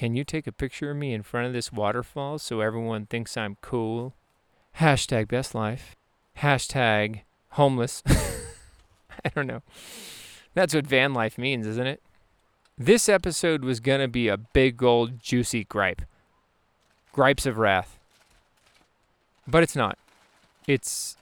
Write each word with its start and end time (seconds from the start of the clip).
Can 0.00 0.16
you 0.16 0.24
take 0.24 0.46
a 0.46 0.52
picture 0.52 0.92
of 0.92 0.96
me 0.96 1.12
in 1.12 1.22
front 1.22 1.46
of 1.46 1.52
this 1.52 1.70
waterfall 1.70 2.38
so 2.38 2.62
everyone 2.62 3.04
thinks 3.04 3.36
I'm 3.36 3.58
cool? 3.60 4.14
Hashtag 4.78 5.28
best 5.28 5.54
life. 5.54 5.94
Hashtag 6.38 7.20
homeless. 7.50 8.02
I 8.08 9.28
don't 9.34 9.46
know. 9.46 9.60
That's 10.54 10.74
what 10.74 10.86
van 10.86 11.12
life 11.12 11.36
means, 11.36 11.66
isn't 11.66 11.86
it? 11.86 12.00
This 12.78 13.10
episode 13.10 13.62
was 13.62 13.78
going 13.78 14.00
to 14.00 14.08
be 14.08 14.28
a 14.28 14.38
big 14.38 14.82
old 14.82 15.22
juicy 15.22 15.64
gripe. 15.64 16.00
Gripes 17.12 17.44
of 17.44 17.58
wrath. 17.58 17.98
But 19.46 19.62
it's 19.62 19.76
not. 19.76 19.98
It's 20.66 21.18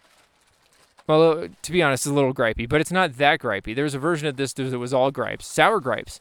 well, 1.09 1.33
uh, 1.33 1.49
to 1.63 1.73
be 1.73 1.83
honest, 1.83 2.07
it's 2.07 2.13
a 2.13 2.15
little 2.15 2.33
gripey, 2.33 2.69
but 2.69 2.81
it's 2.81 2.93
not 2.93 3.17
that 3.17 3.41
gripey. 3.41 3.75
There's 3.75 3.95
a 3.95 3.99
version 3.99 4.29
of 4.29 4.37
this 4.37 4.53
that 4.53 4.79
was 4.79 4.95
all 4.95 5.11
gripes, 5.11 5.49
sour 5.49 5.81
gripes. 5.81 6.21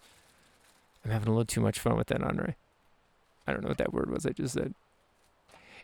I'm 1.08 1.14
having 1.14 1.30
a 1.30 1.32
little 1.32 1.46
too 1.46 1.62
much 1.62 1.80
fun 1.80 1.96
with 1.96 2.08
that, 2.08 2.22
Andre. 2.22 2.56
I 3.48 3.54
don't 3.54 3.62
know 3.62 3.70
what 3.70 3.78
that 3.78 3.94
word 3.94 4.10
was 4.10 4.26
I 4.26 4.32
just 4.32 4.56
said. 4.56 4.74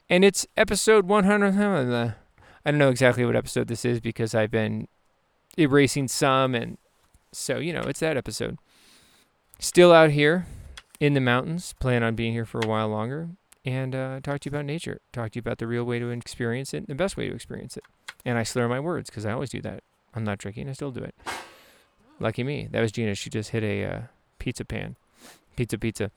And 0.09 0.25
it's 0.25 0.45
episode 0.57 1.07
100. 1.07 2.15
I 2.65 2.71
don't 2.71 2.77
know 2.77 2.89
exactly 2.89 3.25
what 3.25 3.37
episode 3.37 3.69
this 3.69 3.85
is 3.85 4.01
because 4.01 4.35
I've 4.35 4.51
been 4.51 4.89
erasing 5.57 6.09
some, 6.09 6.53
and 6.53 6.77
so, 7.31 7.57
you 7.57 7.71
know, 7.71 7.83
it's 7.83 8.01
that 8.01 8.17
episode. 8.17 8.57
Still 9.59 9.93
out 9.93 10.11
here 10.11 10.45
in 10.99 11.13
the 11.13 11.21
mountains, 11.21 11.73
plan 11.79 12.03
on 12.03 12.15
being 12.15 12.33
here 12.33 12.45
for 12.45 12.59
a 12.59 12.67
while 12.67 12.89
longer, 12.89 13.29
and 13.63 13.95
uh, 13.95 14.19
talk 14.21 14.41
to 14.41 14.49
you 14.49 14.53
about 14.53 14.65
nature, 14.65 14.99
talk 15.13 15.31
to 15.31 15.37
you 15.37 15.39
about 15.39 15.59
the 15.59 15.67
real 15.67 15.85
way 15.85 15.99
to 15.99 16.09
experience 16.09 16.73
it, 16.73 16.85
the 16.87 16.95
best 16.95 17.15
way 17.15 17.29
to 17.29 17.33
experience 17.33 17.77
it. 17.77 17.85
And 18.25 18.37
I 18.37 18.43
slur 18.43 18.67
my 18.67 18.81
words 18.81 19.09
because 19.09 19.25
I 19.25 19.31
always 19.31 19.51
do 19.51 19.61
that. 19.61 19.83
I'm 20.13 20.25
not 20.25 20.37
drinking. 20.37 20.67
I 20.67 20.73
still 20.73 20.91
do 20.91 21.03
it. 21.03 21.15
Lucky 22.19 22.43
me. 22.43 22.67
That 22.69 22.81
was 22.81 22.91
Gina. 22.91 23.15
She 23.15 23.29
just 23.29 23.51
hit 23.51 23.63
a 23.63 23.85
uh, 23.85 24.01
pizza 24.37 24.65
pan. 24.65 24.97
Pizza, 25.55 25.77
pizza. 25.77 26.11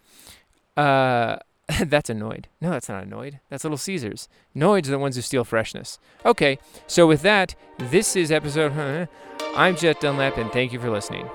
Uh, 0.76 1.36
that's 1.86 2.10
annoyed. 2.10 2.48
No, 2.60 2.70
that's 2.70 2.88
not 2.88 3.02
annoyed. 3.02 3.40
That's 3.50 3.64
Little 3.64 3.78
Caesars. 3.78 4.28
Noids 4.54 4.86
are 4.86 4.92
the 4.92 4.98
ones 4.98 5.16
who 5.16 5.22
steal 5.22 5.44
freshness. 5.44 5.98
Okay, 6.24 6.58
so 6.86 7.06
with 7.06 7.22
that, 7.22 7.54
this 7.78 8.16
is 8.16 8.30
episode. 8.30 8.72
Huh? 8.72 9.06
I'm 9.56 9.76
Jet 9.76 10.00
Dunlap, 10.00 10.36
and 10.36 10.50
thank 10.52 10.72
you 10.72 10.80
for 10.80 10.90
listening. 10.90 11.28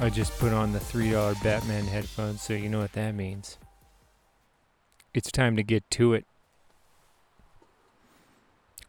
I 0.00 0.10
just 0.10 0.38
put 0.38 0.52
on 0.52 0.72
the 0.72 0.78
$3 0.78 1.42
Batman 1.42 1.84
headphones, 1.84 2.40
so 2.40 2.54
you 2.54 2.68
know 2.68 2.78
what 2.78 2.92
that 2.92 3.14
means. 3.14 3.58
It's 5.14 5.32
time 5.32 5.56
to 5.56 5.62
get 5.62 5.88
to 5.92 6.12
it. 6.14 6.24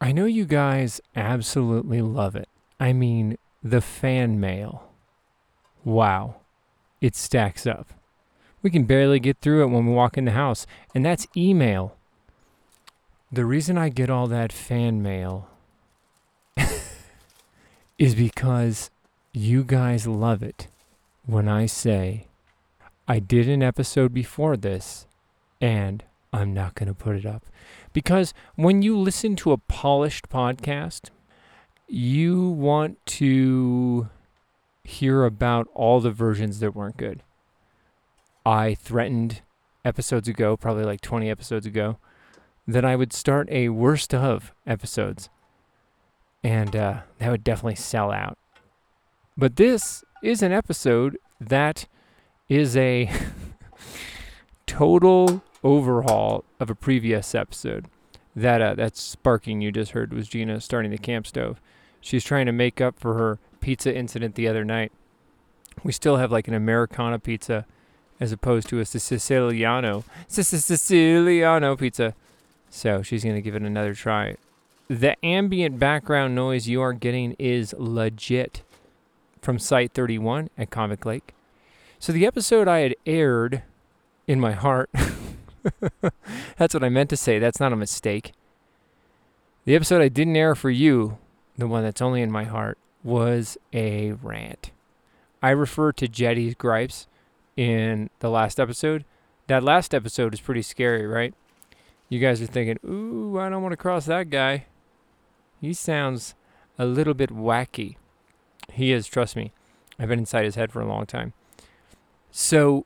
I 0.02 0.12
know 0.12 0.26
you 0.26 0.46
guys 0.46 1.02
absolutely 1.16 2.02
love 2.02 2.36
it. 2.36 2.48
I 2.80 2.94
mean, 2.94 3.38
the 3.64 3.82
fan 3.82 4.40
mail. 4.40 4.84
Wow. 5.84 6.36
It 7.02 7.16
stacks 7.16 7.68
up. 7.68 7.88
We 8.62 8.70
can 8.70 8.84
barely 8.84 9.20
get 9.20 9.38
through 9.40 9.64
it 9.64 9.68
when 9.68 9.86
we 9.86 9.94
walk 9.94 10.18
in 10.18 10.26
the 10.26 10.32
house, 10.32 10.68
and 10.94 11.06
that's 11.06 11.28
email. 11.36 11.96
The 13.32 13.46
reason 13.46 13.78
I 13.78 13.90
get 13.90 14.10
all 14.10 14.28
that 14.28 14.52
fan 14.52 15.02
mail 15.02 15.48
is 17.98 18.16
because 18.16 18.90
you 19.32 19.64
guys 19.64 20.08
love 20.08 20.44
it 20.44 20.68
when 21.26 21.48
I 21.48 21.68
say 21.68 22.26
I 23.08 23.20
did 23.20 23.48
an 23.48 23.64
episode 23.64 24.14
before 24.14 24.58
this 24.58 25.06
and 25.62 26.04
I'm 26.32 26.54
not 26.54 26.76
going 26.76 26.88
to 26.88 26.94
put 26.94 27.16
it 27.16 27.26
up. 27.26 27.46
Because 27.94 28.34
when 28.56 28.82
you 28.82 28.98
listen 28.98 29.36
to 29.38 29.52
a 29.52 29.58
polished 29.58 30.30
podcast, 30.30 31.10
you 31.88 32.50
want 32.50 33.04
to 33.06 34.10
hear 34.84 35.24
about 35.24 35.68
all 35.74 36.00
the 36.00 36.12
versions 36.12 36.60
that 36.60 36.76
weren't 36.76 36.98
good. 36.98 37.24
I 38.46 38.76
threatened 38.76 39.42
episodes 39.84 40.28
ago, 40.28 40.56
probably 40.56 40.84
like 40.84 41.02
20 41.02 41.30
episodes 41.30 41.66
ago, 41.66 41.98
that 42.68 42.86
I 42.86 42.96
would 42.96 43.12
start 43.12 43.50
a 43.50 43.70
worst 43.70 44.14
of 44.14 44.54
episodes. 44.68 45.30
And 46.44 46.76
uh, 46.76 47.02
that 47.18 47.32
would 47.32 47.44
definitely 47.44 47.76
sell 47.76 48.12
out. 48.12 48.38
But 49.36 49.56
this 49.56 50.04
is 50.22 50.44
an 50.44 50.52
episode 50.52 51.18
that 51.40 51.88
is 52.48 52.78
a 52.78 53.10
total 54.68 55.42
overhaul 55.64 56.44
of 56.60 56.70
a 56.70 56.76
previous 56.76 57.34
episode. 57.36 57.86
That 58.36 58.62
uh, 58.62 58.76
that 58.76 58.96
sparking 58.96 59.62
you 59.62 59.72
just 59.72 59.92
heard 59.92 60.14
was 60.14 60.28
Gina 60.28 60.62
starting 60.62 60.92
the 60.92 60.98
camp 60.98 61.28
stove. 61.28 61.60
She's 62.00 62.24
trying 62.24 62.46
to 62.46 62.52
make 62.52 62.80
up 62.80 63.00
for 63.00 63.16
her 63.16 63.40
pizza 63.60 63.94
incident 63.94 64.36
the 64.36 64.48
other 64.48 64.64
night. 64.64 64.92
We 65.84 65.92
still 65.92 66.18
have 66.18 66.32
like 66.32 66.48
an 66.48 66.54
Americana 66.54 67.20
pizza 67.20 67.66
as 68.20 68.32
opposed 68.32 68.70
to 68.70 68.80
a 68.80 68.86
Siciliano 68.86 70.04
Siciliano 70.28 71.76
pizza. 71.76 72.14
So 72.70 73.02
she's 73.02 73.24
gonna 73.24 73.42
give 73.42 73.56
it 73.56 73.64
another 73.64 73.94
try. 73.94 74.36
The 74.88 75.24
ambient 75.24 75.80
background 75.80 76.36
noise 76.36 76.68
you 76.68 76.82
are 76.82 76.94
getting 76.94 77.36
is 77.38 77.76
legit 77.78 78.64
from 79.42 79.60
Site 79.60 79.94
31 79.94 80.50
at 80.58 80.70
Convict 80.70 81.06
Lake. 81.06 81.34
So 82.00 82.12
the 82.14 82.26
episode 82.26 82.68
I 82.68 82.80
had 82.80 82.96
aired 83.06 83.64
in 84.28 84.40
my 84.40 84.54
heart, 84.54 84.90
that's 86.58 86.74
what 86.74 86.84
I 86.84 86.90
meant 86.90 87.10
to 87.12 87.18
say. 87.18 87.40
That's 87.40 87.60
not 87.60 87.74
a 87.74 87.78
mistake. 87.78 88.34
The 89.66 89.76
episode 89.76 90.02
I 90.02 90.10
didn't 90.10 90.36
air 90.36 90.56
for 90.56 90.70
you, 90.70 91.18
the 91.58 91.68
one 91.68 91.84
that's 91.84 92.02
only 92.02 92.22
in 92.22 92.32
my 92.32 92.46
heart, 92.46 92.78
was 93.04 93.58
a 93.74 94.14
rant. 94.14 94.72
I 95.42 95.52
refer 95.52 95.92
to 95.94 96.08
Jetty's 96.08 96.56
gripes 96.56 97.08
in 97.56 98.10
the 98.20 98.30
last 98.30 98.60
episode. 98.60 99.06
That 99.48 99.64
last 99.64 99.94
episode 99.94 100.34
is 100.34 100.42
pretty 100.42 100.62
scary, 100.62 101.06
right? 101.06 101.34
You 102.10 102.20
guys 102.20 102.42
are 102.42 102.48
thinking, 102.48 102.78
ooh, 102.90 103.38
I 103.40 103.50
don't 103.50 103.62
want 103.62 103.74
to 103.74 103.78
cross 103.78 104.06
that 104.06 104.30
guy. 104.30 104.66
He 105.62 105.74
sounds 105.74 106.36
a 106.78 106.86
little 106.86 107.14
bit 107.14 107.30
wacky. 107.30 107.98
He 108.72 108.92
is, 108.92 109.08
trust 109.08 109.36
me. 109.36 109.52
I've 110.00 110.08
been 110.08 110.20
inside 110.20 110.46
his 110.46 110.56
head 110.56 110.72
for 110.72 110.82
a 110.82 110.88
long 110.88 111.06
time. 111.06 111.34
So, 112.32 112.86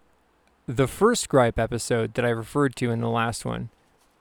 the 0.67 0.87
first 0.87 1.29
gripe 1.29 1.59
episode 1.59 2.13
that 2.13 2.25
I 2.25 2.29
referred 2.29 2.75
to 2.77 2.91
in 2.91 3.01
the 3.01 3.09
last 3.09 3.45
one, 3.45 3.69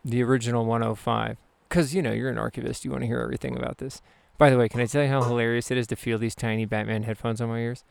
the 0.05 0.23
original 0.23 0.65
105, 0.65 1.37
because, 1.69 1.95
you 1.95 2.03
know, 2.03 2.13
you're 2.13 2.31
an 2.31 2.39
archivist, 2.39 2.85
you 2.85 2.91
want 2.91 3.03
to 3.03 3.07
hear 3.07 3.21
everything 3.21 3.57
about 3.57 3.79
this. 3.79 4.03
By 4.39 4.51
the 4.51 4.59
way, 4.59 4.69
can 4.69 4.81
I 4.81 4.87
tell 4.87 5.03
you 5.03 5.09
how 5.09 5.23
hilarious 5.23 5.71
it 5.71 5.79
is 5.79 5.87
to 5.89 5.97
feel 5.97 6.19
these 6.19 6.35
tiny 6.35 6.65
Batman 6.65 7.05
headphones 7.05 7.41
on 7.41 7.49
my 7.49 7.61
ears? 7.61 7.85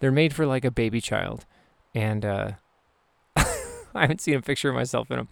They're 0.00 0.12
made 0.12 0.34
for 0.34 0.44
like 0.44 0.64
a 0.64 0.70
baby 0.70 1.00
child. 1.00 1.46
And 1.94 2.24
uh, 2.24 2.50
I 3.36 3.44
haven't 3.94 4.20
seen 4.20 4.34
a 4.34 4.42
picture 4.42 4.68
of 4.68 4.74
myself 4.74 5.10
in 5.10 5.16
them. 5.16 5.28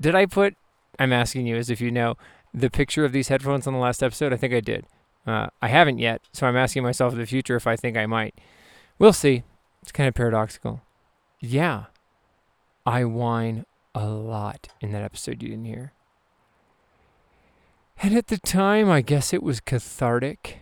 Did 0.00 0.14
I 0.14 0.26
put, 0.26 0.54
I'm 0.98 1.12
asking 1.12 1.46
you 1.46 1.56
as 1.56 1.70
if 1.70 1.80
you 1.80 1.90
know, 1.90 2.16
the 2.54 2.70
picture 2.70 3.04
of 3.04 3.12
these 3.12 3.28
headphones 3.28 3.66
on 3.66 3.72
the 3.72 3.80
last 3.80 4.02
episode? 4.02 4.32
I 4.32 4.36
think 4.36 4.54
I 4.54 4.60
did. 4.60 4.86
Uh, 5.26 5.48
I 5.60 5.68
haven't 5.68 5.98
yet, 5.98 6.22
so 6.32 6.46
I'm 6.46 6.56
asking 6.56 6.84
myself 6.84 7.12
in 7.14 7.18
the 7.18 7.26
future 7.26 7.56
if 7.56 7.66
I 7.66 7.74
think 7.74 7.96
I 7.96 8.06
might. 8.06 8.38
We'll 8.98 9.12
see. 9.12 9.42
It's 9.82 9.90
kind 9.90 10.08
of 10.08 10.14
paradoxical. 10.14 10.82
Yeah, 11.40 11.86
I 12.86 13.04
whine 13.04 13.66
a 13.94 14.06
lot 14.06 14.68
in 14.80 14.92
that 14.92 15.02
episode 15.02 15.42
you 15.42 15.48
didn't 15.48 15.64
hear. 15.64 15.92
And 18.00 18.14
at 18.14 18.28
the 18.28 18.38
time, 18.38 18.88
I 18.88 19.00
guess 19.00 19.32
it 19.32 19.42
was 19.42 19.60
cathartic. 19.60 20.58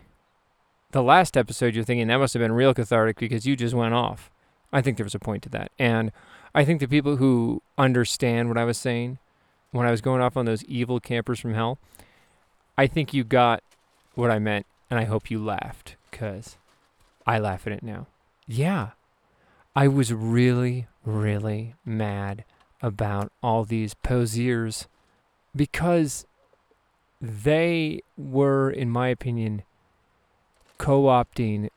The 0.91 1.03
last 1.03 1.37
episode, 1.37 1.75
you're 1.75 1.83
thinking 1.83 2.07
that 2.07 2.17
must 2.17 2.33
have 2.33 2.41
been 2.41 2.53
real 2.53 2.73
cathartic 2.73 3.19
because 3.19 3.45
you 3.45 3.55
just 3.55 3.75
went 3.75 3.93
off. 3.93 4.31
I 4.73 4.81
think 4.81 4.97
there 4.97 5.03
was 5.03 5.15
a 5.15 5.19
point 5.19 5.43
to 5.43 5.49
that. 5.49 5.71
And 5.77 6.11
I 6.55 6.65
think 6.65 6.79
the 6.79 6.87
people 6.87 7.17
who 7.17 7.61
understand 7.77 8.47
what 8.47 8.57
I 8.57 8.63
was 8.63 8.77
saying 8.77 9.19
when 9.71 9.85
I 9.85 9.91
was 9.91 10.01
going 10.01 10.21
off 10.21 10.37
on 10.37 10.45
those 10.45 10.63
evil 10.63 10.99
campers 10.99 11.39
from 11.39 11.53
hell, 11.53 11.77
I 12.77 12.87
think 12.87 13.13
you 13.13 13.23
got 13.23 13.61
what 14.15 14.31
I 14.31 14.39
meant, 14.39 14.65
and 14.89 14.97
I 14.97 15.03
hope 15.03 15.29
you 15.29 15.43
laughed, 15.43 15.97
because 16.09 16.57
I 17.27 17.39
laugh 17.39 17.67
at 17.67 17.73
it 17.73 17.83
now. 17.83 18.07
Yeah, 18.47 18.91
I 19.75 19.87
was 19.87 20.13
really, 20.13 20.87
really 21.03 21.75
mad 21.83 22.45
about 22.81 23.31
all 23.43 23.65
these 23.65 23.93
posiers 23.93 24.87
because 25.55 26.25
they 27.21 28.01
were, 28.17 28.69
in 28.69 28.89
my 28.89 29.09
opinion, 29.09 29.63
co 30.77 31.03
opting 31.03 31.69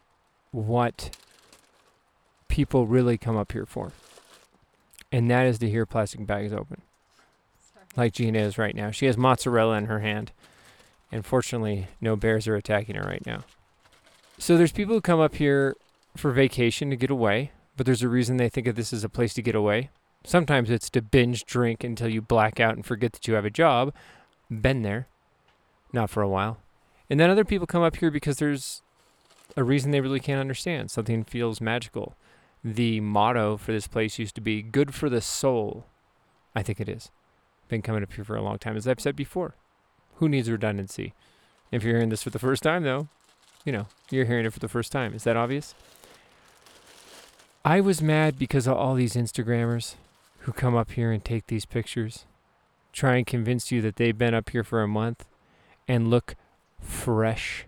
what 0.50 1.16
people 2.48 2.86
really 2.86 3.18
come 3.18 3.36
up 3.36 3.52
here 3.52 3.66
for. 3.66 3.92
And 5.10 5.30
that 5.30 5.46
is 5.46 5.58
to 5.60 5.70
hear 5.70 5.86
plastic 5.86 6.26
bags 6.26 6.52
open. 6.52 6.82
Sorry. 7.72 7.86
Like 7.96 8.12
Gina 8.12 8.38
is 8.40 8.58
right 8.58 8.74
now. 8.74 8.90
She 8.90 9.06
has 9.06 9.16
mozzarella 9.16 9.76
in 9.76 9.86
her 9.86 10.00
hand. 10.00 10.32
And 11.10 11.24
fortunately, 11.24 11.88
no 12.00 12.16
bears 12.16 12.46
are 12.46 12.56
attacking 12.56 12.96
her 12.96 13.08
right 13.08 13.24
now. 13.24 13.44
So 14.38 14.56
there's 14.56 14.72
people 14.72 14.94
who 14.94 15.00
come 15.00 15.20
up 15.20 15.36
here 15.36 15.74
for 16.16 16.30
vacation 16.32 16.90
to 16.90 16.96
get 16.96 17.10
away, 17.10 17.52
but 17.78 17.86
there's 17.86 18.02
a 18.02 18.08
reason 18.08 18.36
they 18.36 18.48
think 18.48 18.66
of 18.66 18.74
this 18.74 18.92
as 18.92 19.04
a 19.04 19.08
place 19.08 19.32
to 19.34 19.40
get 19.40 19.54
away. 19.54 19.88
Sometimes 20.24 20.68
it's 20.68 20.90
to 20.90 21.00
binge 21.00 21.44
drink 21.44 21.84
until 21.84 22.08
you 22.08 22.20
black 22.20 22.58
out 22.58 22.74
and 22.74 22.84
forget 22.84 23.12
that 23.12 23.28
you 23.28 23.34
have 23.34 23.44
a 23.44 23.50
job. 23.50 23.94
Been 24.50 24.82
there. 24.82 25.06
Not 25.92 26.10
for 26.10 26.20
a 26.20 26.28
while. 26.28 26.58
And 27.08 27.20
then 27.20 27.30
other 27.30 27.44
people 27.44 27.68
come 27.68 27.84
up 27.84 27.96
here 27.96 28.10
because 28.10 28.38
there's 28.38 28.82
a 29.56 29.62
reason 29.62 29.92
they 29.92 30.00
really 30.00 30.18
can't 30.18 30.40
understand. 30.40 30.90
Something 30.90 31.22
feels 31.22 31.60
magical. 31.60 32.16
The 32.64 33.00
motto 33.00 33.56
for 33.56 33.70
this 33.70 33.86
place 33.86 34.18
used 34.18 34.34
to 34.34 34.40
be 34.40 34.60
good 34.60 34.92
for 34.92 35.08
the 35.08 35.20
soul. 35.20 35.86
I 36.56 36.64
think 36.64 36.80
it 36.80 36.88
is. 36.88 37.12
Been 37.68 37.80
coming 37.80 38.02
up 38.02 38.12
here 38.12 38.24
for 38.24 38.34
a 38.34 38.42
long 38.42 38.58
time, 38.58 38.76
as 38.76 38.88
I've 38.88 39.00
said 39.00 39.14
before. 39.14 39.54
Who 40.16 40.28
needs 40.28 40.50
redundancy? 40.50 41.14
If 41.70 41.84
you're 41.84 41.94
hearing 41.94 42.08
this 42.08 42.24
for 42.24 42.30
the 42.30 42.40
first 42.40 42.64
time, 42.64 42.82
though, 42.82 43.06
you 43.64 43.70
know, 43.70 43.86
you're 44.10 44.24
hearing 44.24 44.46
it 44.46 44.52
for 44.52 44.58
the 44.58 44.68
first 44.68 44.90
time. 44.90 45.14
Is 45.14 45.22
that 45.22 45.36
obvious? 45.36 45.76
I 47.64 47.80
was 47.80 48.00
mad 48.00 48.38
because 48.38 48.66
of 48.66 48.76
all 48.76 48.94
these 48.94 49.14
Instagrammers 49.14 49.96
who 50.40 50.52
come 50.52 50.76
up 50.76 50.92
here 50.92 51.10
and 51.10 51.24
take 51.24 51.48
these 51.48 51.66
pictures, 51.66 52.24
try 52.92 53.16
and 53.16 53.26
convince 53.26 53.72
you 53.72 53.82
that 53.82 53.96
they've 53.96 54.16
been 54.16 54.34
up 54.34 54.50
here 54.50 54.64
for 54.64 54.80
a 54.80 54.88
month 54.88 55.26
and 55.88 56.08
look 56.08 56.36
fresh. 56.80 57.66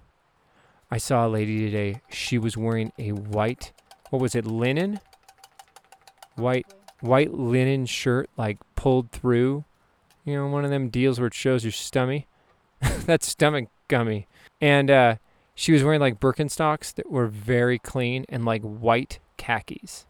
I 0.90 0.98
saw 0.98 1.26
a 1.26 1.28
lady 1.28 1.58
today. 1.58 2.00
She 2.08 2.38
was 2.38 2.56
wearing 2.56 2.92
a 2.98 3.10
white, 3.10 3.72
what 4.10 4.22
was 4.22 4.34
it, 4.34 4.46
linen? 4.46 5.00
White, 6.36 6.66
white 7.00 7.34
linen 7.34 7.86
shirt, 7.86 8.30
like 8.36 8.58
pulled 8.76 9.10
through. 9.10 9.64
You 10.24 10.36
know, 10.36 10.46
one 10.46 10.64
of 10.64 10.70
them 10.70 10.88
deals 10.88 11.18
where 11.18 11.26
it 11.26 11.34
shows 11.34 11.64
your 11.64 11.72
stomach. 11.72 12.24
That's 12.80 13.26
stomach 13.26 13.68
gummy. 13.88 14.28
And 14.60 14.90
uh, 14.90 15.16
she 15.54 15.72
was 15.72 15.82
wearing 15.82 16.00
like 16.00 16.20
Birkenstocks 16.20 16.94
that 16.94 17.10
were 17.10 17.26
very 17.26 17.78
clean 17.78 18.24
and 18.28 18.44
like 18.44 18.62
white 18.62 19.18
khakis. 19.40 20.04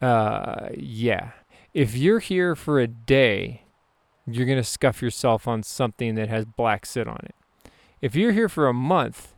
Uh, 0.00 0.68
yeah. 0.76 1.30
If 1.74 1.96
you're 1.96 2.20
here 2.20 2.54
for 2.54 2.80
a 2.80 2.86
day, 2.86 3.62
you're 4.26 4.46
going 4.46 4.58
to 4.58 4.64
scuff 4.64 5.02
yourself 5.02 5.48
on 5.48 5.62
something 5.62 6.14
that 6.14 6.28
has 6.28 6.44
black 6.44 6.86
soot 6.86 7.08
on 7.08 7.20
it. 7.24 7.34
If 8.00 8.14
you're 8.14 8.32
here 8.32 8.48
for 8.48 8.68
a 8.68 8.74
month, 8.74 9.34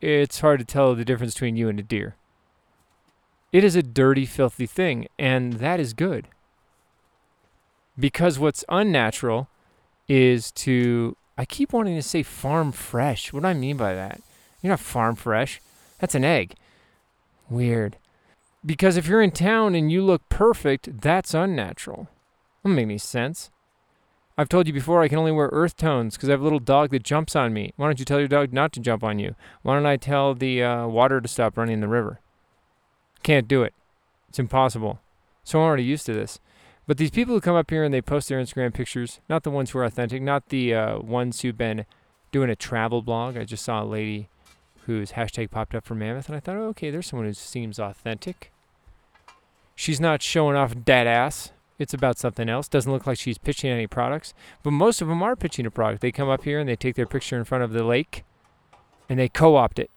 it's 0.00 0.40
hard 0.40 0.60
to 0.60 0.64
tell 0.64 0.94
the 0.94 1.04
difference 1.04 1.34
between 1.34 1.56
you 1.56 1.68
and 1.68 1.78
a 1.78 1.82
deer. 1.82 2.14
It 3.52 3.64
is 3.64 3.74
a 3.74 3.82
dirty, 3.82 4.26
filthy 4.26 4.66
thing, 4.66 5.08
and 5.18 5.54
that 5.54 5.80
is 5.80 5.92
good. 5.92 6.28
Because 7.98 8.38
what's 8.38 8.64
unnatural 8.68 9.48
is 10.06 10.52
to, 10.52 11.16
I 11.36 11.44
keep 11.44 11.72
wanting 11.72 11.96
to 11.96 12.02
say 12.02 12.22
farm 12.22 12.70
fresh. 12.72 13.32
What 13.32 13.42
do 13.42 13.48
I 13.48 13.54
mean 13.54 13.76
by 13.76 13.94
that? 13.94 14.20
You're 14.62 14.70
not 14.70 14.80
farm 14.80 15.16
fresh. 15.16 15.60
That's 15.98 16.14
an 16.14 16.24
egg. 16.24 16.54
Weird. 17.50 17.96
Because 18.64 18.96
if 18.96 19.06
you're 19.06 19.22
in 19.22 19.30
town 19.30 19.74
and 19.74 19.90
you 19.90 20.02
look 20.02 20.28
perfect, 20.28 21.00
that's 21.00 21.34
unnatural. 21.34 22.08
Doesn't 22.62 22.74
make 22.74 22.84
any 22.84 22.98
sense. 22.98 23.50
I've 24.36 24.48
told 24.48 24.66
you 24.66 24.72
before 24.72 25.02
I 25.02 25.08
can 25.08 25.18
only 25.18 25.32
wear 25.32 25.48
earth 25.52 25.76
tones 25.76 26.16
because 26.16 26.28
I 26.28 26.32
have 26.32 26.40
a 26.40 26.44
little 26.44 26.60
dog 26.60 26.90
that 26.90 27.02
jumps 27.02 27.34
on 27.34 27.52
me. 27.52 27.72
Why 27.76 27.86
don't 27.86 27.98
you 27.98 28.04
tell 28.04 28.20
your 28.20 28.28
dog 28.28 28.52
not 28.52 28.72
to 28.74 28.80
jump 28.80 29.02
on 29.02 29.18
you? 29.18 29.34
Why 29.62 29.74
don't 29.74 29.86
I 29.86 29.96
tell 29.96 30.34
the 30.34 30.62
uh, 30.62 30.86
water 30.86 31.20
to 31.20 31.26
stop 31.26 31.56
running 31.56 31.74
in 31.74 31.80
the 31.80 31.88
river? 31.88 32.20
Can't 33.22 33.48
do 33.48 33.62
it. 33.62 33.74
It's 34.28 34.38
impossible. 34.38 35.00
So 35.42 35.58
I'm 35.58 35.64
already 35.64 35.84
used 35.84 36.06
to 36.06 36.14
this. 36.14 36.38
But 36.86 36.98
these 36.98 37.10
people 37.10 37.34
who 37.34 37.40
come 37.40 37.56
up 37.56 37.70
here 37.70 37.84
and 37.84 37.92
they 37.92 38.00
post 38.00 38.28
their 38.28 38.40
Instagram 38.40 38.72
pictures, 38.72 39.20
not 39.28 39.42
the 39.42 39.50
ones 39.50 39.70
who 39.70 39.78
are 39.78 39.84
authentic, 39.84 40.22
not 40.22 40.50
the 40.50 40.72
uh, 40.72 40.98
ones 41.00 41.40
who've 41.40 41.58
been 41.58 41.84
doing 42.30 42.48
a 42.48 42.56
travel 42.56 43.02
blog. 43.02 43.36
I 43.36 43.44
just 43.44 43.64
saw 43.64 43.82
a 43.82 43.84
lady 43.84 44.28
whose 44.88 45.12
hashtag 45.12 45.50
popped 45.50 45.74
up 45.74 45.84
for 45.84 45.94
Mammoth, 45.94 46.28
and 46.28 46.36
I 46.36 46.40
thought, 46.40 46.56
oh, 46.56 46.68
okay, 46.68 46.90
there's 46.90 47.06
someone 47.06 47.26
who 47.26 47.34
seems 47.34 47.78
authentic. 47.78 48.50
She's 49.74 50.00
not 50.00 50.22
showing 50.22 50.56
off 50.56 50.74
dead 50.82 51.06
ass. 51.06 51.52
It's 51.78 51.92
about 51.92 52.16
something 52.18 52.48
else. 52.48 52.68
Doesn't 52.68 52.90
look 52.90 53.06
like 53.06 53.18
she's 53.18 53.36
pitching 53.36 53.70
any 53.70 53.86
products, 53.86 54.32
but 54.62 54.70
most 54.70 55.02
of 55.02 55.08
them 55.08 55.22
are 55.22 55.36
pitching 55.36 55.66
a 55.66 55.70
product. 55.70 56.00
They 56.00 56.10
come 56.10 56.30
up 56.30 56.44
here 56.44 56.58
and 56.58 56.66
they 56.66 56.74
take 56.74 56.96
their 56.96 57.06
picture 57.06 57.36
in 57.36 57.44
front 57.44 57.64
of 57.64 57.72
the 57.72 57.84
lake, 57.84 58.24
and 59.10 59.18
they 59.18 59.28
co-opt 59.28 59.78
it, 59.78 59.90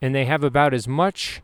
and 0.00 0.14
they 0.14 0.26
have 0.26 0.44
about 0.44 0.72
as 0.72 0.86
much 0.86 1.42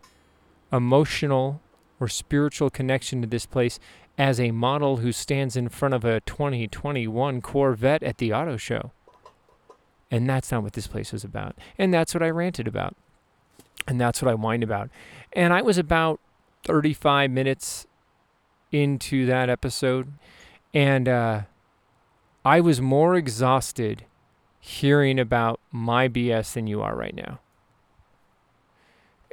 emotional 0.72 1.60
or 1.98 2.06
spiritual 2.06 2.70
connection 2.70 3.20
to 3.20 3.26
this 3.26 3.46
place 3.46 3.80
as 4.16 4.38
a 4.38 4.52
model 4.52 4.98
who 4.98 5.10
stands 5.10 5.56
in 5.56 5.68
front 5.68 5.92
of 5.92 6.04
a 6.04 6.20
2021 6.20 7.40
Corvette 7.40 8.04
at 8.04 8.18
the 8.18 8.32
auto 8.32 8.56
show. 8.56 8.92
And 10.10 10.28
that's 10.28 10.50
not 10.50 10.62
what 10.62 10.72
this 10.72 10.86
place 10.86 11.12
was 11.12 11.24
about. 11.24 11.56
And 11.76 11.92
that's 11.92 12.14
what 12.14 12.22
I 12.22 12.30
ranted 12.30 12.66
about. 12.66 12.96
And 13.86 14.00
that's 14.00 14.22
what 14.22 14.30
I 14.30 14.34
whined 14.34 14.62
about. 14.62 14.90
And 15.32 15.52
I 15.52 15.62
was 15.62 15.78
about 15.78 16.20
35 16.64 17.30
minutes 17.30 17.86
into 18.72 19.26
that 19.26 19.48
episode. 19.48 20.12
And 20.72 21.08
uh, 21.08 21.42
I 22.44 22.60
was 22.60 22.80
more 22.80 23.16
exhausted 23.16 24.04
hearing 24.60 25.18
about 25.18 25.60
my 25.70 26.08
BS 26.08 26.54
than 26.54 26.66
you 26.66 26.82
are 26.82 26.96
right 26.96 27.14
now. 27.14 27.40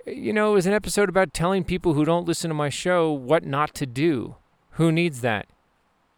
You 0.05 0.33
know, 0.33 0.51
it 0.51 0.55
was 0.55 0.67
an 0.67 0.73
episode 0.73 1.09
about 1.09 1.33
telling 1.33 1.63
people 1.63 1.93
who 1.93 2.05
don't 2.05 2.27
listen 2.27 2.49
to 2.49 2.53
my 2.53 2.69
show 2.69 3.11
what 3.11 3.43
not 3.43 3.73
to 3.75 3.85
do. 3.85 4.35
Who 4.71 4.91
needs 4.91 5.21
that? 5.21 5.47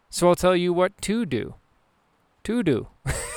So 0.09 0.27
I'll 0.27 0.35
tell 0.35 0.55
you 0.55 0.73
what 0.73 0.99
to 1.03 1.25
do. 1.25 1.55
To 2.43 2.63
do. 2.63 2.87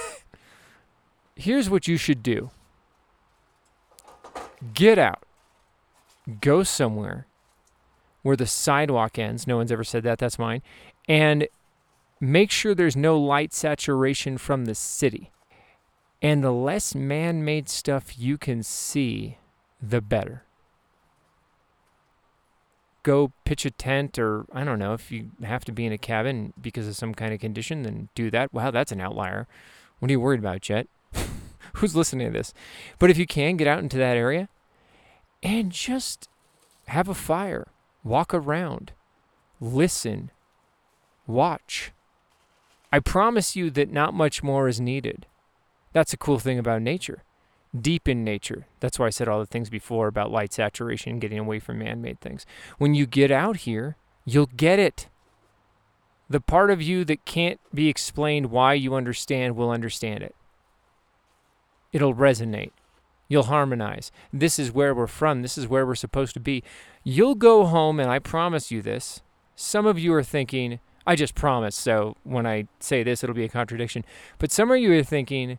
here's 1.41 1.71
what 1.71 1.89
you 1.89 1.97
should 1.97 2.23
do 2.23 2.51
get 4.75 4.99
out, 4.99 5.25
go 6.41 6.63
somewhere 6.63 7.27
where 8.23 8.37
the 8.37 8.47
sidewalk 8.47 9.19
ends. 9.19 9.47
No 9.47 9.57
one's 9.57 9.73
ever 9.73 9.85
said 9.85 10.03
that, 10.03 10.19
that's 10.19 10.39
mine. 10.39 10.63
And 11.09 11.49
make 12.21 12.51
sure 12.51 12.75
there's 12.75 12.97
no 12.97 13.19
light 13.19 13.53
saturation 13.55 14.37
from 14.37 14.67
the 14.67 14.75
city. 14.75 15.31
And 16.23 16.45
the 16.45 16.53
less 16.53 16.95
man 16.95 17.45
made 17.45 17.71
stuff 17.71 18.19
you 18.19 18.37
can 18.37 18.63
see, 18.63 19.39
the 19.81 20.03
better. 20.03 20.45
Go 23.03 23.33
pitch 23.47 23.65
a 23.65 23.71
tent, 23.71 24.19
or 24.19 24.45
I 24.53 24.65
don't 24.65 24.79
know, 24.79 24.93
if 24.93 25.11
you 25.11 25.31
have 25.43 25.65
to 25.65 25.73
be 25.73 25.87
in 25.87 25.93
a 25.93 25.99
cabin 25.99 26.53
because 26.61 26.87
of 26.87 26.97
some 26.97 27.15
kind 27.15 27.33
of 27.33 27.41
condition, 27.41 27.83
then 27.83 28.11
do 28.15 28.31
that. 28.31 28.53
Wow, 28.53 28.71
that's 28.71 28.93
an 28.93 29.01
outlier. 29.01 29.49
What 29.99 30.11
are 30.11 30.13
you 30.13 30.21
worried 30.21 30.41
about, 30.41 30.61
Jet? 30.61 30.87
Who's 31.75 31.97
listening 31.97 32.29
to 32.29 32.39
this. 32.39 32.55
But 32.99 33.11
if 33.11 33.19
you 33.19 33.27
can 33.27 33.57
get 33.57 33.69
out 33.69 33.81
into 33.81 33.99
that 33.99 34.17
area 34.17 34.49
and 35.43 35.71
just 35.71 36.29
have 36.87 37.09
a 37.09 37.15
fire, 37.15 37.69
walk 38.05 38.35
around, 38.35 38.93
listen, 39.61 40.31
watch. 41.27 41.93
I 42.93 42.99
promise 42.99 43.55
you 43.55 43.71
that 43.71 43.93
not 43.93 44.15
much 44.15 44.43
more 44.43 44.69
is 44.69 44.81
needed. 44.81 45.27
That's 45.93 46.13
a 46.13 46.19
cool 46.19 46.39
thing 46.39 46.59
about 46.59 46.83
nature. 46.83 47.23
Deep 47.79 48.09
in 48.09 48.25
nature. 48.25 48.67
That's 48.81 48.99
why 48.99 49.07
I 49.07 49.11
said 49.11 49.29
all 49.29 49.39
the 49.39 49.47
things 49.47 49.71
before 49.71 50.09
about 50.09 50.33
light 50.33 50.53
saturation 50.53 51.21
getting 51.21 51.39
away 51.39 51.61
from 51.61 51.79
man 51.79 52.03
made 52.03 52.21
things. 52.21 52.45
When 52.79 52.95
you 52.95 53.07
get 53.07 53.31
out 53.31 53.59
here, 53.59 53.97
you'll 54.25 54.51
get 54.57 54.81
it. 54.81 55.09
The 56.29 56.41
part 56.41 56.71
of 56.71 56.83
you 56.83 57.05
that 57.05 57.25
can't 57.25 57.61
be 57.73 57.89
explained 57.89 58.51
why 58.51 58.75
you 58.75 58.95
understand 58.95 59.57
will 59.57 59.71
understand 59.71 60.23
it 60.25 60.35
it'll 61.93 62.15
resonate. 62.15 62.73
You'll 63.29 63.45
harmonize. 63.45 64.11
This 64.33 64.59
is 64.59 64.73
where 64.73 64.95
we're 64.95 65.07
from. 65.07 65.43
This 65.43 65.57
is 65.57 65.69
where 65.69 65.87
we're 65.87 65.95
supposed 65.95 66.35
to 66.35 66.41
be. 66.41 66.65
You'll 67.05 67.37
go 67.37 67.65
home, 67.65 68.01
and 68.01 68.11
I 68.11 68.19
promise 68.19 68.71
you 68.71 68.83
this. 68.83 69.23
Some 69.55 69.87
of 69.87 69.99
you 69.99 70.13
are 70.15 70.25
thinking, 70.25 70.81
I 71.07 71.15
just 71.15 71.35
promise, 71.35 71.77
so 71.77 72.17
when 72.25 72.47
I 72.47 72.67
say 72.81 73.03
this, 73.03 73.23
it'll 73.23 73.35
be 73.35 73.45
a 73.45 73.49
contradiction. 73.49 74.05
But 74.39 74.51
some 74.51 74.71
of 74.71 74.79
you 74.79 74.93
are 74.99 75.05
thinking, 75.05 75.59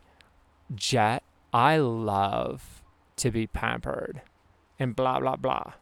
Jet, 0.75 1.23
I 1.53 1.77
love 1.77 2.83
to 3.17 3.31
be 3.31 3.47
pampered, 3.47 4.21
and 4.79 4.95
blah, 4.95 5.19
blah, 5.19 5.35
blah. 5.35 5.73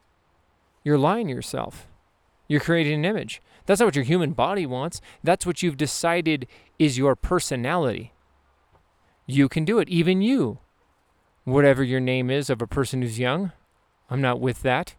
You're 0.83 0.97
lying 0.97 1.27
to 1.27 1.33
yourself. 1.33 1.87
You're 2.47 2.59
creating 2.59 2.99
an 2.99 3.05
image. 3.05 3.41
That's 3.65 3.79
not 3.79 3.85
what 3.87 3.95
your 3.95 4.05
human 4.05 4.31
body 4.31 4.65
wants. 4.65 5.01
That's 5.23 5.45
what 5.45 5.61
you've 5.61 5.77
decided 5.77 6.47
is 6.79 6.97
your 6.97 7.15
personality. 7.15 8.13
You 9.29 9.47
can 9.47 9.63
do 9.63 9.77
it, 9.77 9.87
even 9.89 10.23
you. 10.23 10.57
Whatever 11.43 11.83
your 11.83 11.99
name 11.99 12.31
is 12.31 12.49
of 12.49 12.63
a 12.63 12.67
person 12.67 13.03
who's 13.03 13.19
young, 13.19 13.51
I'm 14.09 14.21
not 14.21 14.41
with 14.41 14.63
that. 14.63 14.95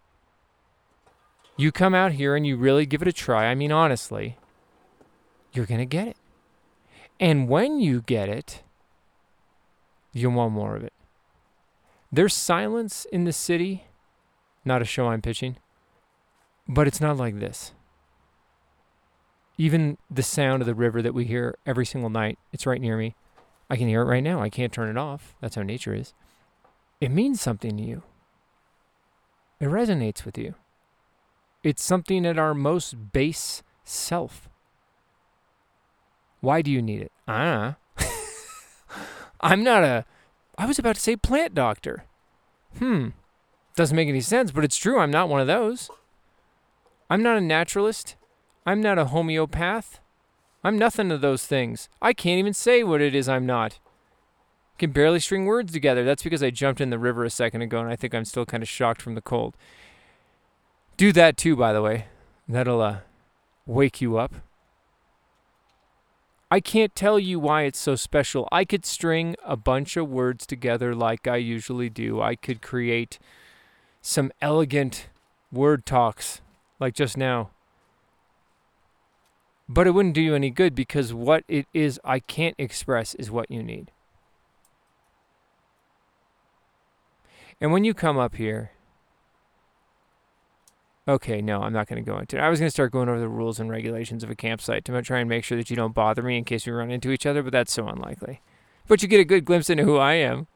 You 1.57 1.73
come 1.73 1.97
out 1.97 2.13
here 2.13 2.37
and 2.37 2.47
you 2.47 2.57
really 2.57 2.87
give 2.87 3.03
it 3.03 3.09
a 3.09 3.13
try. 3.13 3.47
I 3.47 3.57
mean, 3.57 3.73
honestly, 3.73 4.39
you're 5.53 5.67
going 5.67 5.81
to 5.81 5.85
get 5.85 6.07
it. 6.07 6.17
And 7.19 7.49
when 7.49 7.81
you 7.81 8.03
get 8.03 8.29
it, 8.29 8.63
you'll 10.13 10.33
want 10.33 10.53
more 10.53 10.77
of 10.77 10.85
it. 10.85 10.93
There's 12.13 12.33
silence 12.33 13.07
in 13.11 13.25
the 13.25 13.33
city, 13.33 13.83
not 14.65 14.81
a 14.81 14.85
show 14.85 15.09
I'm 15.09 15.23
pitching, 15.23 15.57
but 16.69 16.87
it's 16.87 17.01
not 17.01 17.17
like 17.17 17.41
this. 17.41 17.73
Even 19.59 19.99
the 20.09 20.23
sound 20.23 20.63
of 20.63 20.67
the 20.67 20.75
river 20.75 21.03
that 21.03 21.15
we 21.15 21.25
hear 21.25 21.59
every 21.67 21.85
single 21.85 22.11
night, 22.11 22.39
it's 22.53 22.65
right 22.65 22.81
near 22.81 22.97
me. 22.97 23.17
I 23.71 23.77
can 23.77 23.89
hear 23.89 24.03
it 24.03 24.07
right 24.07 24.23
now. 24.23 24.43
I 24.43 24.51
can't 24.51 24.73
turn 24.73 24.91
it 24.91 24.99
off. 24.99 25.37
That's 25.41 25.55
how 25.55 25.63
nature 25.63 25.95
is. 25.95 26.13
It 27.01 27.11
means 27.11 27.41
something 27.41 27.77
to 27.77 27.83
you. 27.83 28.03
It 29.61 29.67
resonates 29.67 30.25
with 30.25 30.37
you. 30.37 30.55
It's 31.63 31.83
something 31.83 32.27
at 32.27 32.39
our 32.39 32.53
most 32.53 33.13
base 33.13 33.63
self. 33.85 34.49
Why 36.41 36.63
do 36.63 36.71
you 36.71 36.83
need 36.83 37.03
it? 37.03 37.13
Ah. 37.29 37.77
I'm 39.41 39.63
not 39.63 39.85
a 39.85 40.05
I 40.59 40.67
was 40.67 40.79
about 40.79 40.97
to 40.97 41.01
say 41.01 41.17
plant 41.17 41.55
doctor. 41.55 42.05
Hmm. 42.79 43.09
Doesn't 43.77 43.97
make 43.97 44.09
any 44.09 44.21
sense, 44.21 44.51
but 44.51 44.65
it's 44.65 44.77
true. 44.77 44.99
I'm 44.99 45.11
not 45.11 45.29
one 45.29 45.41
of 45.41 45.47
those. 45.47 45.91
I'm 47.09 47.23
not 47.23 47.39
a 47.39 47.41
naturalist. 47.41 48.17
I'm 48.67 48.83
not 48.83 48.99
a 48.99 49.07
homeopath. 49.07 50.01
I'm 50.63 50.79
nothing 50.79 51.11
of 51.11 51.21
those 51.21 51.47
things. 51.47 51.89
I 52.03 52.13
can't 52.13 52.39
even 52.39 52.55
say 52.55 52.83
what 52.83 53.01
it 53.01 53.15
is 53.15 53.29
I'm 53.29 53.47
not. 53.47 53.79
Can 54.79 54.93
barely 54.93 55.21
string 55.21 55.47
words 55.47 55.73
together. 55.73 56.05
That's 56.05 56.23
because 56.23 56.43
I 56.43 56.51
jumped 56.51 56.81
in 56.81 56.91
the 56.91 56.99
river 56.99 57.25
a 57.25 57.31
second 57.31 57.63
ago 57.63 57.81
and 57.81 57.91
I 57.91 57.97
think 57.97 58.15
I'm 58.15 58.25
still 58.25 58.47
kind 58.47 58.63
of 58.63 58.69
shocked 58.69 59.03
from 59.03 59.15
the 59.15 59.23
cold. 59.23 59.57
Do 60.97 61.13
that 61.13 61.37
too, 61.37 61.57
by 61.57 61.73
the 61.73 61.83
way. 61.83 62.07
That'll 62.49 62.81
uh, 62.81 62.99
wake 63.67 64.01
you 64.01 64.19
up. 64.19 64.35
I 66.51 66.61
can't 66.61 66.97
tell 66.97 67.19
you 67.19 67.39
why 67.39 67.63
it's 67.63 67.79
so 67.79 67.95
special. 67.95 68.49
I 68.51 68.65
could 68.65 68.85
string 68.85 69.37
a 69.45 69.57
bunch 69.57 69.97
of 69.97 70.09
words 70.09 70.47
together 70.47 70.95
like 70.95 71.29
I 71.29 71.37
usually 71.37 71.89
do. 71.89 72.21
I 72.21 72.35
could 72.35 72.61
create 72.61 73.19
some 74.03 74.33
elegant 74.43 75.09
word 75.53 75.87
talks 75.87 76.41
like 76.81 76.95
just 76.95 77.17
now. 77.17 77.51
But 79.73 79.87
it 79.87 79.93
wouldn't 79.93 80.17
do 80.17 80.21
you 80.21 80.35
any 80.35 80.51
good 80.51 80.75
because 80.75 81.15
what 81.15 81.45
it 81.47 81.65
is 81.73 82.01
I 82.03 82.19
can't 82.19 82.57
express 82.59 83.15
is 83.15 83.31
what 83.31 83.49
you 83.53 83.63
need. 83.63 83.93
And 87.61 87.71
when 87.71 87.85
you 87.85 87.95
come 87.95 88.19
up 88.19 88.35
here, 88.35 88.73
okay, 91.07 91.41
no, 91.41 91.63
I'm 91.63 91.73
not 91.73 91.87
going 91.87 92.05
to 92.05 92.11
go 92.11 92.19
into 92.19 92.37
it. 92.37 92.41
I 92.41 92.49
was 92.49 92.59
going 92.59 92.67
to 92.67 92.73
start 92.73 92.91
going 92.91 93.09
over 93.09 93.21
the 93.21 93.29
rules 93.29 93.61
and 93.61 93.71
regulations 93.71 94.25
of 94.25 94.31
a 94.31 94.35
campsite 94.35 94.85
to 94.87 95.03
try 95.03 95.21
and 95.21 95.29
make 95.29 95.45
sure 95.45 95.57
that 95.57 95.71
you 95.71 95.77
don't 95.77 95.95
bother 95.95 96.25
me 96.25 96.37
in 96.37 96.43
case 96.43 96.67
we 96.67 96.73
run 96.73 96.91
into 96.91 97.13
each 97.13 97.25
other, 97.25 97.41
but 97.41 97.53
that's 97.53 97.73
so 97.73 97.87
unlikely. 97.87 98.41
But 98.89 99.03
you 99.03 99.09
get 99.09 99.21
a 99.21 99.25
good 99.25 99.45
glimpse 99.45 99.71
into 99.71 99.85
who 99.85 99.99
I 99.99 100.15
am. 100.15 100.49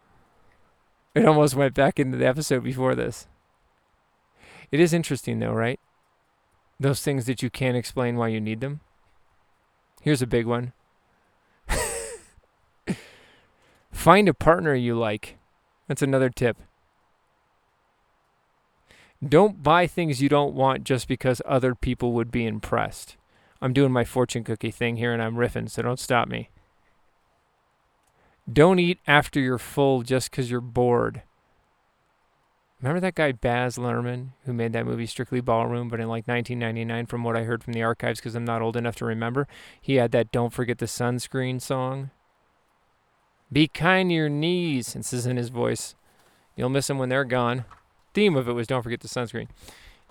It 1.15 1.25
almost 1.25 1.55
went 1.55 1.75
back 1.75 2.01
into 2.01 2.19
the 2.19 2.27
episode 2.27 2.65
before 2.65 2.97
this. 2.97 3.29
It 4.73 4.81
is 4.81 4.93
interesting, 4.93 5.39
though, 5.39 5.53
right? 5.53 5.79
Those 6.81 7.01
things 7.01 7.27
that 7.27 7.45
you 7.45 7.51
can't 7.51 7.77
explain 7.77 8.17
why 8.17 8.27
you 8.27 8.41
need 8.41 8.61
them. 8.61 8.81
Here's 10.05 10.21
a 10.21 10.27
big 10.27 10.45
one 10.45 10.75
find 13.91 14.29
a 14.29 14.35
partner 14.35 14.75
you 14.75 14.95
like. 14.95 15.39
That's 15.89 16.03
another 16.03 16.29
tip. 16.29 16.59
Don't 19.27 19.63
buy 19.63 19.87
things 19.87 20.21
you 20.21 20.29
don't 20.29 20.55
want 20.55 20.85
just 20.85 21.09
because 21.09 21.41
other 21.47 21.75
people 21.75 22.13
would 22.13 22.31
be 22.31 22.45
impressed. 22.45 23.17
I'm 23.63 23.73
doing 23.73 23.93
my 23.93 24.05
fortune 24.05 24.45
cookie 24.45 24.71
thing 24.71 24.99
here 24.99 25.15
and 25.15 25.23
I'm 25.23 25.37
riffing, 25.37 25.71
so 25.71 25.81
don't 25.81 25.99
stop 25.99 26.29
me. 26.29 26.51
Don't 28.53 28.79
eat 28.79 28.99
after 29.07 29.41
you're 29.41 29.57
full 29.57 30.03
just 30.03 30.31
because 30.31 30.51
you're 30.51 30.61
bored. 30.61 31.23
Remember 32.85 33.01
that 33.01 33.15
guy 33.15 33.33
Baz 33.33 33.79
Luhrmann 33.79 34.33
who 34.45 34.53
made 34.53 34.75
that 34.75 34.85
movie 34.85 35.07
Strictly 35.07 35.41
Ballroom, 35.41 35.89
but 35.89 36.01
in 36.01 36.09
like 36.09 36.29
1999, 36.29 37.07
from 37.07 37.25
what 37.25 37.35
I 37.35 37.45
heard 37.45 37.65
from 37.65 37.73
the 37.73 37.83
archives, 37.83 38.21
because 38.21 38.35
I'm 38.35 38.45
not 38.45 38.61
old 38.61 38.77
enough 38.77 38.97
to 38.97 39.07
remember, 39.07 39.49
he 39.81 39.95
had 39.95 40.13
that 40.13 40.31
"Don't 40.31 40.53
Forget 40.53 40.77
the 40.77 40.85
Sunscreen" 40.85 41.63
song. 41.63 42.11
Be 43.51 43.69
kind 43.69 44.11
to 44.11 44.15
your 44.15 44.29
knees. 44.29 44.93
This 44.93 45.15
is 45.15 45.25
in 45.25 45.39
his 45.39 45.49
voice. 45.49 45.95
You'll 46.57 46.69
miss 46.69 46.89
them 46.89 46.99
when 46.99 47.09
they're 47.09 47.25
gone. 47.25 47.65
Theme 48.13 48.37
of 48.37 48.49
it 48.49 48.53
was 48.53 48.67
"Don't 48.67 48.83
forget 48.83 49.01
the 49.01 49.09
sunscreen." 49.09 49.49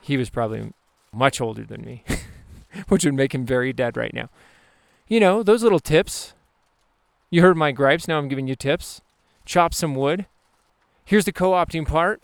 He 0.01 0.17
was 0.17 0.31
probably 0.31 0.73
much 1.11 1.39
older 1.39 1.65
than 1.65 1.85
me, 1.85 2.03
which 2.87 3.05
would 3.05 3.13
make 3.13 3.35
him 3.35 3.45
very 3.45 3.71
dead 3.71 3.95
right 3.95 4.15
now. 4.15 4.29
You 5.07 5.19
know 5.19 5.43
those 5.43 5.61
little 5.61 5.79
tips. 5.79 6.33
You 7.29 7.43
heard 7.43 7.55
my 7.55 7.71
gripes. 7.71 8.07
Now 8.07 8.17
I'm 8.17 8.29
giving 8.29 8.47
you 8.47 8.55
tips. 8.55 9.01
Chop 9.45 9.75
some 9.75 9.93
wood. 9.93 10.25
Here's 11.05 11.25
the 11.25 11.31
co-opting 11.31 11.87
part. 11.87 12.19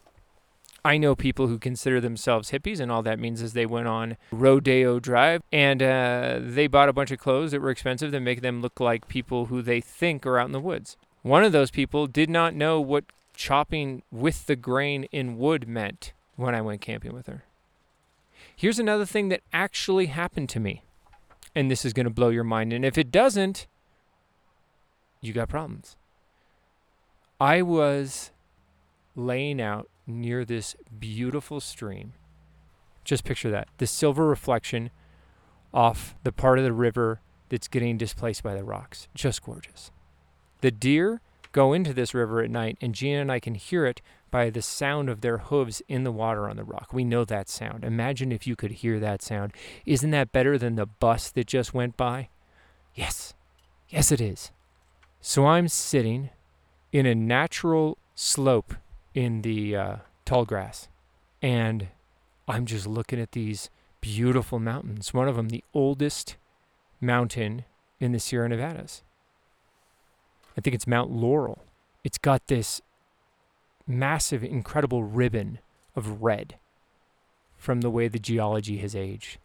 I 0.84 0.98
know 0.98 1.16
people 1.16 1.48
who 1.48 1.58
consider 1.58 2.00
themselves 2.00 2.52
hippies, 2.52 2.80
and 2.80 2.92
all 2.92 3.04
that 3.04 3.20
means 3.20 3.42
is 3.42 3.54
they 3.54 3.66
went 3.66 3.88
on 3.88 4.18
Rodeo 4.32 5.00
Drive 5.00 5.42
and 5.52 5.84
uh, 5.84 6.40
they 6.42 6.68
bought 6.68 6.90
a 6.90 6.94
bunch 6.94 7.12
of 7.12 7.20
clothes 7.20 7.52
that 7.52 7.62
were 7.62 7.70
expensive 7.70 8.12
that 8.12 8.22
make 8.22 8.42
them 8.42 8.62
look 8.62 8.80
like 8.80 9.08
people 9.08 9.48
who 9.48 9.62
they 9.62 9.82
think 9.82 10.26
are 10.26 10.40
out 10.40 10.48
in 10.48 10.52
the 10.54 10.60
woods. 10.60 10.96
One 11.22 11.44
of 11.44 11.52
those 11.52 11.72
people 11.72 12.08
did 12.08 12.30
not 12.30 12.56
know 12.56 12.80
what 12.80 13.06
chopping 13.36 14.04
with 14.12 14.46
the 14.48 14.56
grain 14.56 15.06
in 15.12 15.38
wood 15.38 15.68
meant 15.68 16.14
when 16.36 16.56
I 16.56 16.62
went 16.62 16.82
camping 16.82 17.14
with 17.14 17.28
her. 17.28 17.44
Here's 18.56 18.80
another 18.80 19.06
thing 19.06 19.30
that 19.30 19.42
actually 19.54 20.08
happened 20.08 20.50
to 20.50 20.60
me, 20.60 20.84
and 21.56 21.70
this 21.70 21.86
is 21.86 21.94
going 21.94 22.06
to 22.06 22.10
blow 22.10 22.30
your 22.30 22.44
mind. 22.44 22.74
And 22.74 22.84
if 22.84 22.98
it 22.98 23.12
doesn't, 23.12 23.68
you 25.22 25.34
got 25.34 25.50
problems. 25.50 25.96
I 27.40 27.62
was 27.62 28.32
laying 29.16 29.62
out 29.62 29.90
near 30.10 30.44
this 30.44 30.76
beautiful 31.00 31.60
stream. 31.60 32.14
Just 33.04 33.24
picture 33.24 33.50
that 33.52 33.68
the 33.78 33.88
silver 33.88 34.28
reflection 34.28 34.90
off 35.74 36.16
the 36.24 36.32
part 36.32 36.58
of 36.58 36.66
the 36.66 36.74
river 36.74 37.22
that's 37.50 37.68
getting 37.68 37.98
displaced 37.98 38.44
by 38.44 38.56
the 38.56 38.64
rocks. 38.64 39.08
Just 39.16 39.44
gorgeous. 39.44 39.92
The 40.62 40.72
deer 40.72 41.22
go 41.52 41.74
into 41.74 41.94
this 41.94 42.14
river 42.14 42.42
at 42.42 42.52
night, 42.52 42.78
and 42.82 42.94
Gina 42.94 43.22
and 43.22 43.32
I 43.32 43.40
can 43.40 43.56
hear 43.56 43.86
it 43.86 44.02
by 44.30 44.50
the 44.50 44.62
sound 44.62 45.10
of 45.10 45.22
their 45.22 45.40
hooves 45.40 45.82
in 45.88 46.04
the 46.04 46.12
water 46.12 46.48
on 46.48 46.58
the 46.58 46.64
rock. 46.64 46.94
We 46.94 47.04
know 47.04 47.26
that 47.26 47.50
sound. 47.50 47.84
Imagine 47.84 48.32
if 48.32 48.46
you 48.46 48.56
could 48.56 48.72
hear 48.72 49.00
that 49.00 49.22
sound. 49.22 49.54
Isn't 49.86 50.12
that 50.12 50.32
better 50.32 50.58
than 50.58 50.76
the 50.76 50.86
bus 50.86 51.32
that 51.32 51.48
just 51.48 51.74
went 51.74 51.98
by? 51.98 52.30
Yes. 52.94 53.34
Yes, 53.88 54.12
it 54.12 54.22
is. 54.22 54.52
So 55.22 55.48
I'm 55.48 55.68
sitting 55.68 56.30
in 56.92 57.06
a 57.06 57.16
natural 57.16 57.98
slope 58.14 58.76
in 59.14 59.42
the 59.42 59.76
uh, 59.76 59.96
tall 60.26 60.46
grass. 60.46 60.88
And 61.42 61.88
I'm 62.48 62.66
just 62.66 62.88
looking 62.88 63.20
at 63.20 63.32
these 63.32 63.70
beautiful 64.02 64.60
mountains. 64.60 65.14
One 65.14 65.28
of 65.28 65.36
them, 65.36 65.50
the 65.50 65.64
oldest 65.74 66.36
mountain 67.02 67.66
in 68.00 68.12
the 68.12 68.20
Sierra 68.20 68.50
Nevadas. 68.50 69.04
I 70.58 70.62
think 70.62 70.74
it's 70.74 70.88
Mount 70.88 71.12
Laurel. 71.12 71.64
It's 72.04 72.18
got 72.18 72.48
this 72.48 72.82
massive, 73.88 74.44
incredible 74.44 75.04
ribbon 75.04 75.60
of 75.96 76.22
red 76.22 76.56
from 77.58 77.82
the 77.82 77.90
way 77.90 78.08
the 78.08 78.20
geology 78.20 78.78
has 78.78 78.96
aged. 78.96 79.38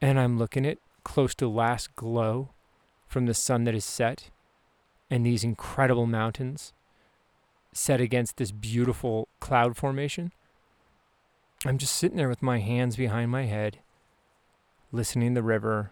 And 0.00 0.18
I'm 0.18 0.38
looking 0.38 0.66
at 0.66 0.78
close 1.04 1.34
to 1.36 1.48
last 1.48 1.94
glow 1.96 2.50
from 3.06 3.26
the 3.26 3.34
sun 3.34 3.64
that 3.64 3.74
is 3.74 3.84
set 3.84 4.30
and 5.10 5.24
these 5.24 5.42
incredible 5.42 6.06
mountains 6.06 6.72
set 7.78 8.00
against 8.00 8.36
this 8.36 8.50
beautiful 8.50 9.28
cloud 9.40 9.76
formation. 9.76 10.32
I'm 11.64 11.78
just 11.78 11.96
sitting 11.96 12.16
there 12.16 12.28
with 12.28 12.42
my 12.42 12.58
hands 12.58 12.96
behind 12.96 13.30
my 13.30 13.44
head, 13.44 13.78
listening 14.92 15.34
to 15.34 15.40
the 15.40 15.46
river, 15.46 15.90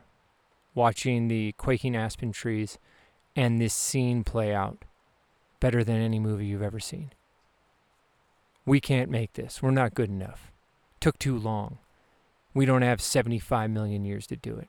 watching 0.74 1.28
the 1.28 1.52
quaking 1.52 1.96
aspen 1.96 2.32
trees, 2.32 2.78
and 3.34 3.60
this 3.60 3.74
scene 3.74 4.24
play 4.24 4.54
out 4.54 4.84
better 5.60 5.82
than 5.82 5.96
any 5.96 6.18
movie 6.18 6.46
you've 6.46 6.62
ever 6.62 6.80
seen. 6.80 7.12
We 8.64 8.80
can't 8.80 9.10
make 9.10 9.34
this. 9.34 9.62
We're 9.62 9.70
not 9.70 9.94
good 9.94 10.10
enough. 10.10 10.52
Took 11.00 11.18
too 11.18 11.38
long. 11.38 11.78
We 12.52 12.66
don't 12.66 12.82
have 12.82 13.00
75 13.00 13.70
million 13.70 14.04
years 14.04 14.26
to 14.28 14.36
do 14.36 14.56
it. 14.56 14.68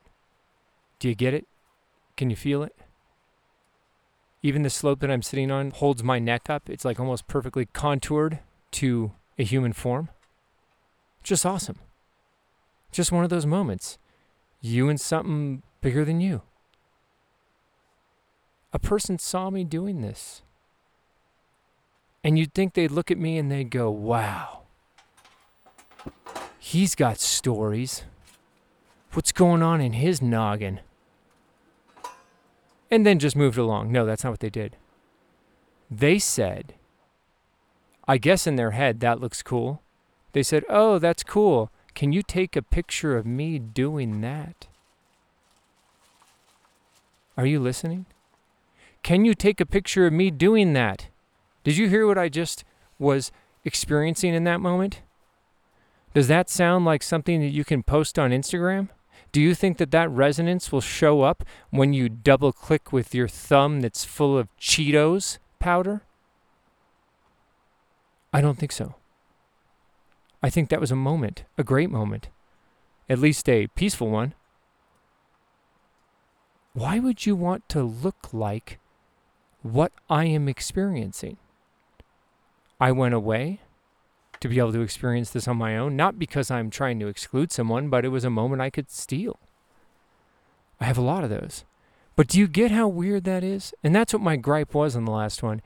Do 0.99 1.07
you 1.09 1.15
get 1.15 1.33
it? 1.33 1.47
Can 2.15 2.29
you 2.29 2.35
feel 2.35 2.63
it? 2.63 2.75
Even 4.43 4.61
the 4.61 4.69
slope 4.69 4.99
that 4.99 5.11
I'm 5.11 5.21
sitting 5.21 5.51
on 5.51 5.71
holds 5.71 6.03
my 6.03 6.19
neck 6.19 6.49
up. 6.49 6.69
It's 6.69 6.85
like 6.85 6.99
almost 6.99 7.27
perfectly 7.27 7.67
contoured 7.73 8.39
to 8.71 9.11
a 9.37 9.43
human 9.43 9.73
form. 9.73 10.09
Just 11.23 11.45
awesome. 11.45 11.79
Just 12.91 13.11
one 13.11 13.23
of 13.23 13.29
those 13.29 13.45
moments. 13.45 13.97
You 14.61 14.89
and 14.89 14.99
something 14.99 15.63
bigger 15.81 16.05
than 16.05 16.21
you. 16.21 16.41
A 18.73 18.79
person 18.79 19.17
saw 19.17 19.49
me 19.49 19.63
doing 19.63 20.01
this. 20.01 20.41
And 22.23 22.37
you'd 22.37 22.53
think 22.53 22.73
they'd 22.73 22.91
look 22.91 23.09
at 23.09 23.17
me 23.17 23.37
and 23.37 23.51
they'd 23.51 23.69
go, 23.69 23.89
wow, 23.89 24.63
he's 26.59 26.93
got 26.95 27.19
stories. 27.19 28.03
What's 29.13 29.31
going 29.31 29.63
on 29.63 29.79
in 29.79 29.93
his 29.93 30.21
noggin? 30.21 30.81
And 32.89 33.05
then 33.05 33.19
just 33.19 33.35
moved 33.35 33.57
along. 33.57 33.91
No, 33.91 34.05
that's 34.05 34.23
not 34.23 34.31
what 34.31 34.39
they 34.39 34.49
did. 34.49 34.77
They 35.89 36.19
said, 36.19 36.73
I 38.07 38.17
guess 38.17 38.47
in 38.47 38.55
their 38.55 38.71
head, 38.71 38.99
that 38.99 39.19
looks 39.19 39.41
cool. 39.41 39.81
They 40.33 40.43
said, 40.43 40.63
Oh, 40.69 40.99
that's 40.99 41.23
cool. 41.23 41.71
Can 41.93 42.13
you 42.13 42.21
take 42.21 42.55
a 42.55 42.61
picture 42.61 43.17
of 43.17 43.25
me 43.25 43.57
doing 43.59 44.21
that? 44.21 44.67
Are 47.35 47.45
you 47.45 47.59
listening? 47.59 48.05
Can 49.03 49.25
you 49.25 49.33
take 49.33 49.59
a 49.59 49.65
picture 49.65 50.05
of 50.05 50.13
me 50.13 50.31
doing 50.31 50.73
that? 50.73 51.07
Did 51.63 51.77
you 51.77 51.87
hear 51.89 52.05
what 52.07 52.17
I 52.17 52.29
just 52.29 52.63
was 52.99 53.31
experiencing 53.63 54.33
in 54.33 54.43
that 54.45 54.61
moment? 54.61 55.01
Does 56.13 56.27
that 56.27 56.49
sound 56.49 56.85
like 56.85 57.03
something 57.03 57.41
that 57.41 57.51
you 57.51 57.63
can 57.63 57.83
post 57.83 58.17
on 58.17 58.31
Instagram? 58.31 58.89
Do 59.37 59.43
you 59.43 59.53
think 59.53 59.77
that 59.77 59.91
that 59.91 60.09
resonance 60.09 60.71
will 60.71 60.81
show 60.81 61.21
up 61.21 61.43
when 61.69 61.93
you 61.93 62.09
double 62.09 62.51
click 62.51 62.91
with 62.91 63.13
your 63.13 63.27
thumb 63.27 63.81
that's 63.81 64.03
full 64.03 64.35
of 64.35 64.47
Cheetos 64.57 65.37
powder? 65.59 66.01
I 68.33 68.41
don't 68.41 68.57
think 68.57 68.71
so. 68.71 68.95
I 70.41 70.49
think 70.49 70.69
that 70.69 70.81
was 70.81 70.89
a 70.89 70.95
moment, 70.95 71.43
a 71.55 71.63
great 71.63 71.91
moment, 71.91 72.29
at 73.07 73.19
least 73.19 73.47
a 73.47 73.67
peaceful 73.75 74.09
one. 74.09 74.33
Why 76.73 76.97
would 76.97 77.27
you 77.27 77.35
want 77.35 77.69
to 77.69 77.83
look 77.83 78.33
like 78.33 78.79
what 79.61 79.91
I 80.09 80.25
am 80.25 80.49
experiencing? 80.49 81.37
I 82.81 82.91
went 82.91 83.13
away 83.13 83.59
to 84.39 84.47
be 84.47 84.59
able 84.59 84.73
to 84.73 84.81
experience 84.81 85.29
this 85.31 85.47
on 85.47 85.57
my 85.57 85.77
own, 85.77 85.95
not 85.95 86.19
because 86.19 86.51
I'm 86.51 86.69
trying 86.69 86.99
to 86.99 87.07
exclude 87.07 87.51
someone, 87.51 87.89
but 87.89 88.05
it 88.05 88.09
was 88.09 88.23
a 88.23 88.29
moment 88.29 88.61
I 88.61 88.69
could 88.69 88.91
steal. 88.91 89.39
I 90.79 90.85
have 90.85 90.97
a 90.97 91.01
lot 91.01 91.23
of 91.23 91.29
those. 91.29 91.65
But 92.15 92.27
do 92.27 92.39
you 92.39 92.47
get 92.47 92.71
how 92.71 92.87
weird 92.87 93.23
that 93.25 93.43
is? 93.43 93.73
And 93.83 93.95
that's 93.95 94.13
what 94.13 94.21
my 94.21 94.35
gripe 94.35 94.73
was 94.73 94.95
on 94.95 95.05
the 95.05 95.11
last 95.11 95.43
one. 95.43 95.61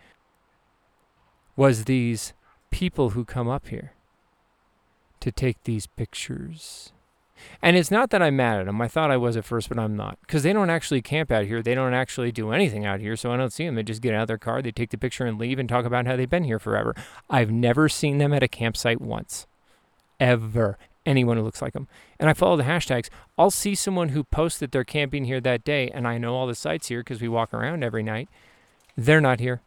Was 1.55 1.85
these 1.85 2.33
people 2.71 3.11
who 3.11 3.23
come 3.23 3.49
up 3.49 3.67
here 3.67 3.93
to 5.19 5.31
take 5.31 5.63
these 5.63 5.85
pictures. 5.85 6.91
And 7.61 7.77
it's 7.77 7.91
not 7.91 8.09
that 8.09 8.21
I'm 8.21 8.35
mad 8.35 8.59
at 8.59 8.65
them. 8.65 8.81
I 8.81 8.87
thought 8.87 9.11
I 9.11 9.17
was 9.17 9.37
at 9.37 9.45
first, 9.45 9.69
but 9.69 9.79
I'm 9.79 9.95
not. 9.95 10.17
Because 10.21 10.43
they 10.43 10.53
don't 10.53 10.69
actually 10.69 11.01
camp 11.01 11.31
out 11.31 11.45
here. 11.45 11.61
They 11.61 11.75
don't 11.75 11.93
actually 11.93 12.31
do 12.31 12.51
anything 12.51 12.85
out 12.85 12.99
here. 12.99 13.15
So 13.15 13.31
I 13.31 13.37
don't 13.37 13.53
see 13.53 13.65
them. 13.65 13.75
They 13.75 13.83
just 13.83 14.01
get 14.01 14.13
out 14.13 14.23
of 14.23 14.27
their 14.27 14.37
car, 14.37 14.61
they 14.61 14.71
take 14.71 14.89
the 14.89 14.97
picture 14.97 15.25
and 15.25 15.39
leave 15.39 15.59
and 15.59 15.69
talk 15.69 15.85
about 15.85 16.07
how 16.07 16.15
they've 16.15 16.29
been 16.29 16.43
here 16.43 16.59
forever. 16.59 16.95
I've 17.29 17.51
never 17.51 17.89
seen 17.89 18.17
them 18.17 18.33
at 18.33 18.43
a 18.43 18.47
campsite 18.47 19.01
once. 19.01 19.47
Ever. 20.19 20.77
Anyone 21.05 21.37
who 21.37 21.43
looks 21.43 21.61
like 21.61 21.73
them. 21.73 21.87
And 22.19 22.29
I 22.29 22.33
follow 22.33 22.57
the 22.57 22.63
hashtags. 22.63 23.09
I'll 23.37 23.51
see 23.51 23.73
someone 23.73 24.09
who 24.09 24.23
posts 24.23 24.59
that 24.59 24.71
they're 24.71 24.83
camping 24.83 25.25
here 25.25 25.41
that 25.41 25.63
day, 25.63 25.89
and 25.89 26.07
I 26.07 26.19
know 26.19 26.35
all 26.35 26.45
the 26.45 26.53
sites 26.53 26.89
here 26.89 26.99
because 26.99 27.21
we 27.21 27.27
walk 27.27 27.53
around 27.53 27.83
every 27.83 28.03
night. 28.03 28.29
They're 28.95 29.21
not 29.21 29.39
here. 29.39 29.61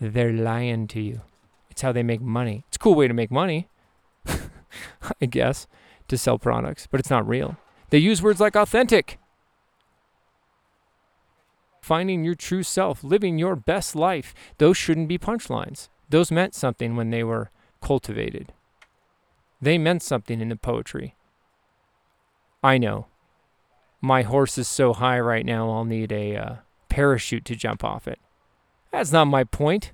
They're 0.00 0.32
lying 0.32 0.88
to 0.88 1.00
you. 1.00 1.20
It's 1.70 1.82
how 1.82 1.92
they 1.92 2.02
make 2.02 2.22
money. 2.22 2.64
It's 2.68 2.76
a 2.76 2.80
cool 2.80 2.94
way 2.94 3.06
to 3.06 3.12
make 3.12 3.30
money. 3.30 3.68
I 5.20 5.26
guess, 5.26 5.66
to 6.08 6.18
sell 6.18 6.38
products, 6.38 6.86
but 6.90 7.00
it's 7.00 7.10
not 7.10 7.26
real. 7.26 7.56
They 7.90 7.98
use 7.98 8.22
words 8.22 8.40
like 8.40 8.56
authentic. 8.56 9.18
Finding 11.80 12.24
your 12.24 12.34
true 12.34 12.62
self, 12.62 13.04
living 13.04 13.38
your 13.38 13.54
best 13.54 13.94
life. 13.94 14.34
Those 14.58 14.76
shouldn't 14.76 15.08
be 15.08 15.18
punchlines. 15.18 15.88
Those 16.08 16.30
meant 16.32 16.54
something 16.54 16.96
when 16.96 17.10
they 17.10 17.22
were 17.22 17.50
cultivated. 17.80 18.52
They 19.60 19.78
meant 19.78 20.02
something 20.02 20.40
in 20.40 20.48
the 20.48 20.56
poetry. 20.56 21.14
I 22.62 22.78
know. 22.78 23.06
My 24.00 24.22
horse 24.22 24.58
is 24.58 24.68
so 24.68 24.92
high 24.92 25.20
right 25.20 25.46
now, 25.46 25.70
I'll 25.70 25.84
need 25.84 26.12
a 26.12 26.36
uh, 26.36 26.54
parachute 26.88 27.44
to 27.46 27.56
jump 27.56 27.82
off 27.84 28.06
it. 28.06 28.18
That's 28.92 29.12
not 29.12 29.26
my 29.26 29.44
point. 29.44 29.92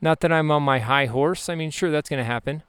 Not 0.00 0.20
that 0.20 0.32
I'm 0.32 0.50
on 0.50 0.62
my 0.62 0.80
high 0.80 1.06
horse. 1.06 1.48
I 1.48 1.54
mean, 1.54 1.70
sure, 1.70 1.90
that's 1.90 2.08
going 2.08 2.18
to 2.18 2.24
happen. 2.24 2.62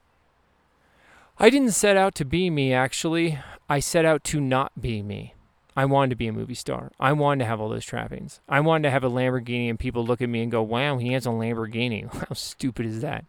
I 1.38 1.50
didn't 1.50 1.72
set 1.72 1.96
out 1.96 2.14
to 2.16 2.24
be 2.24 2.48
me, 2.48 2.72
actually. 2.72 3.38
I 3.68 3.80
set 3.80 4.04
out 4.04 4.22
to 4.24 4.40
not 4.40 4.80
be 4.80 5.02
me. 5.02 5.34
I 5.76 5.84
wanted 5.84 6.10
to 6.10 6.16
be 6.16 6.28
a 6.28 6.32
movie 6.32 6.54
star. 6.54 6.92
I 7.00 7.12
wanted 7.12 7.42
to 7.44 7.48
have 7.48 7.60
all 7.60 7.68
those 7.68 7.84
trappings. 7.84 8.40
I 8.48 8.60
wanted 8.60 8.84
to 8.84 8.90
have 8.90 9.02
a 9.02 9.10
Lamborghini 9.10 9.68
and 9.68 9.78
people 9.78 10.04
look 10.04 10.22
at 10.22 10.28
me 10.28 10.42
and 10.42 10.52
go, 10.52 10.62
wow, 10.62 10.98
he 10.98 11.12
has 11.12 11.26
a 11.26 11.30
Lamborghini. 11.30 12.12
How 12.28 12.34
stupid 12.34 12.86
is 12.86 13.00
that? 13.00 13.24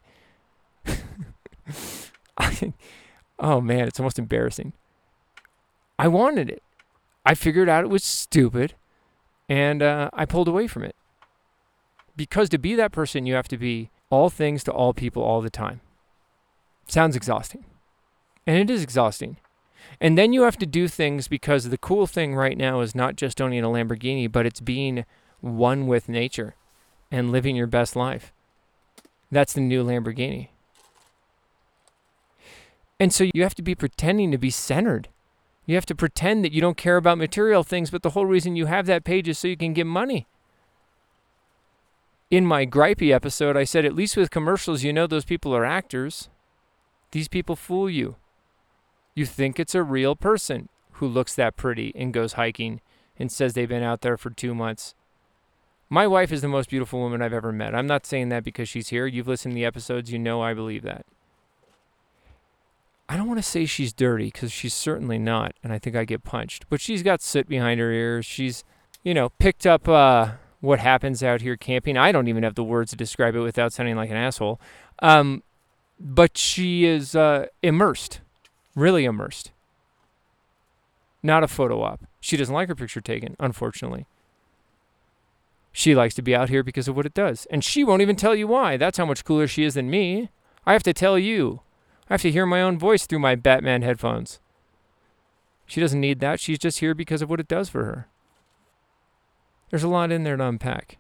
oh 3.40 3.62
man, 3.62 3.88
it's 3.88 4.00
almost 4.00 4.20
embarrassing. 4.20 4.74
I 5.98 6.08
wanted 6.08 6.50
it. 6.50 6.62
I 7.26 7.34
figured 7.34 7.70
out 7.70 7.84
it 7.84 7.90
was 7.90 8.04
stupid 8.04 8.76
and 9.50 9.82
uh, 9.82 10.12
I 10.14 10.26
pulled 10.26 10.48
away 10.48 10.68
from 10.68 10.84
it. 10.84 10.96
Because 12.16 12.50
to 12.50 12.60
be 12.60 12.76
that 12.76 12.92
person, 12.92 13.26
you 13.26 13.34
have 13.34 13.48
to 13.48 13.58
be 13.58 13.90
all 14.12 14.30
things 14.30 14.64
to 14.66 14.72
all 14.72 14.94
people 14.94 15.24
all 15.24 15.42
the 15.42 15.50
time. 15.50 15.82
Sounds 16.88 17.16
exhausting. 17.16 17.66
And 18.48 18.58
it 18.58 18.74
is 18.74 18.84
exhausting. 18.84 19.38
And 20.00 20.18
then 20.18 20.34
you 20.34 20.44
have 20.44 20.58
to 20.58 20.66
do 20.66 20.88
things 20.88 21.28
because 21.28 21.70
the 21.70 21.78
cool 21.78 22.08
thing 22.08 22.36
right 22.36 22.58
now 22.58 22.82
is 22.82 22.96
not 22.96 23.16
just 23.16 23.42
owning 23.42 23.64
a 23.64 23.68
Lamborghini, 23.68 24.32
but 24.32 24.46
it's 24.46 24.60
being 24.60 25.06
one 25.42 25.88
with 25.88 26.10
nature 26.10 26.56
and 27.12 27.32
living 27.32 27.56
your 27.56 27.68
best 27.68 27.96
life. 27.96 28.34
That's 29.32 29.54
the 29.54 29.62
new 29.62 29.84
Lamborghini. 29.84 30.50
And 33.00 33.14
so 33.14 33.26
you 33.34 33.44
have 33.44 33.56
to 33.56 33.62
be 33.62 33.76
pretending 33.76 34.32
to 34.32 34.38
be 34.38 34.50
centered. 34.50 35.10
You 35.66 35.76
have 35.76 35.86
to 35.88 35.96
pretend 35.96 36.44
that 36.44 36.52
you 36.52 36.62
don't 36.62 36.78
care 36.78 36.98
about 36.98 37.18
material 37.18 37.64
things, 37.64 37.90
but 37.90 38.04
the 38.04 38.12
whole 38.12 38.26
reason 38.26 38.56
you 38.56 38.68
have 38.68 38.86
that 38.86 39.04
page 39.04 39.28
is 39.28 39.40
so 39.40 39.48
you 39.48 39.58
can 39.58 39.74
get 39.74 39.88
money. 39.88 40.28
In 42.30 42.46
my 42.46 42.66
gripey 42.66 43.14
episode, 43.14 43.58
I 43.58 43.64
said 43.64 43.86
at 43.86 43.96
least 43.96 44.18
with 44.18 44.30
commercials, 44.32 44.84
you 44.84 44.94
know 44.94 45.08
those 45.08 45.26
people 45.26 45.56
are 45.56 45.66
actors. 45.66 46.30
These 47.12 47.28
people 47.28 47.56
fool 47.56 47.90
you. 47.90 48.16
You 49.16 49.26
think 49.26 49.60
it's 49.60 49.74
a 49.74 49.82
real 49.82 50.16
person 50.16 50.68
who 50.94 51.08
looks 51.08 51.34
that 51.36 51.56
pretty 51.56 51.94
and 51.96 52.14
goes 52.14 52.34
hiking 52.34 52.82
and 53.18 53.32
says 53.32 53.54
they've 53.54 53.68
been 53.68 53.82
out 53.82 54.02
there 54.02 54.18
for 54.18 54.30
two 54.30 54.54
months. 54.54 54.94
My 55.90 56.06
wife 56.06 56.34
is 56.34 56.42
the 56.42 56.50
most 56.50 56.70
beautiful 56.70 57.00
woman 57.00 57.22
I've 57.22 57.34
ever 57.34 57.54
met. 57.54 57.74
I'm 57.74 57.88
not 57.88 58.06
saying 58.06 58.28
that 58.30 58.44
because 58.44 58.68
she's 58.68 58.90
here. 58.90 59.08
You've 59.08 59.28
listened 59.28 59.54
to 59.54 59.56
the 59.56 59.66
episodes, 59.66 60.12
you 60.12 60.20
know 60.20 60.42
I 60.42 60.54
believe 60.54 60.84
that. 60.84 61.06
I 63.08 63.16
don't 63.16 63.28
want 63.28 63.38
to 63.38 63.44
say 63.44 63.66
she's 63.66 63.94
dirty 63.94 64.26
because 64.26 64.52
she's 64.52 64.74
certainly 64.74 65.20
not, 65.20 65.54
and 65.64 65.72
I 65.72 65.80
think 65.80 65.96
I 65.96 66.04
get 66.04 66.24
punched. 66.24 66.66
But 66.70 66.82
she's 66.82 67.04
got 67.04 67.22
soot 67.22 67.48
behind 67.48 67.80
her 67.80 67.92
ears. 67.92 68.26
She's, 68.26 68.64
you 69.04 69.14
know, 69.14 69.30
picked 69.30 69.66
up 69.66 69.88
uh, 69.88 70.32
what 70.60 70.80
happens 70.80 71.24
out 71.24 71.42
here 71.42 71.56
camping. 71.56 71.98
I 71.98 72.12
don't 72.12 72.28
even 72.28 72.44
have 72.44 72.56
the 72.56 72.64
words 72.64 72.92
to 72.92 72.98
describe 72.98 73.36
it 73.36 73.42
without 73.42 73.72
sounding 73.72 73.96
like 73.96 74.10
an 74.10 74.18
asshole. 74.18 74.60
Um, 75.00 75.44
but 76.00 76.36
she 76.36 76.86
is 76.86 77.16
uh, 77.16 77.46
immersed 77.62 78.22
really 78.76 79.06
immersed. 79.06 79.52
Not 81.24 81.44
a 81.44 81.48
photo 81.48 81.82
op. 81.82 82.06
She 82.20 82.38
doesn't 82.38 82.54
like 82.54 82.68
her 82.68 82.76
picture 82.76 83.02
taken, 83.02 83.36
unfortunately. 83.40 84.06
She 85.72 85.96
likes 85.96 86.14
to 86.16 86.22
be 86.22 86.36
out 86.36 86.50
here 86.50 86.64
because 86.64 86.88
of 86.88 86.96
what 86.96 87.06
it 87.06 87.14
does. 87.14 87.48
And 87.50 87.64
she 87.64 87.84
won't 87.84 88.02
even 88.02 88.16
tell 88.16 88.36
you 88.36 88.48
why. 88.48 88.78
That's 88.78 88.98
how 88.98 89.06
much 89.06 89.26
cooler 89.26 89.48
she 89.48 89.64
is 89.64 89.74
than 89.74 89.90
me. 89.90 90.30
I 90.66 90.74
have 90.74 90.84
to 90.84 90.94
tell 90.94 91.18
you. 91.18 91.62
I 92.10 92.14
have 92.14 92.22
to 92.22 92.32
hear 92.32 92.46
my 92.46 92.62
own 92.62 92.78
voice 92.78 93.06
through 93.06 93.20
my 93.20 93.36
Batman 93.36 93.82
headphones. 93.82 94.40
She 95.66 95.82
doesn't 95.82 96.00
need 96.00 96.20
that. 96.20 96.40
She's 96.40 96.60
just 96.60 96.80
here 96.80 96.94
because 96.94 97.22
of 97.22 97.30
what 97.30 97.40
it 97.40 97.48
does 97.48 97.70
for 97.70 97.84
her. 97.86 98.08
There's 99.70 99.84
a 99.84 99.88
lot 99.88 100.12
in 100.12 100.24
there 100.24 100.38
to 100.38 100.48
unpack. 100.48 100.98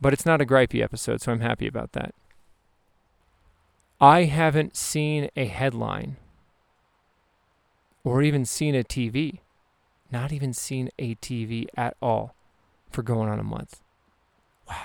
But 0.00 0.12
it's 0.12 0.26
not 0.26 0.40
a 0.40 0.46
gripey 0.46 0.82
episode, 0.82 1.20
so 1.20 1.30
I'm 1.30 1.40
happy 1.40 1.66
about 1.66 1.92
that. 1.92 2.14
I 4.00 4.24
haven't 4.24 4.76
seen 4.76 5.28
a 5.36 5.44
headline 5.44 6.16
or 8.04 8.22
even 8.22 8.44
seen 8.44 8.74
a 8.74 8.82
TV. 8.82 9.40
Not 10.10 10.32
even 10.32 10.52
seen 10.52 10.90
a 10.98 11.14
TV 11.16 11.66
at 11.76 11.96
all 12.02 12.34
for 12.90 13.02
going 13.02 13.28
on 13.28 13.38
a 13.38 13.44
month. 13.44 13.80
Wow. 14.68 14.76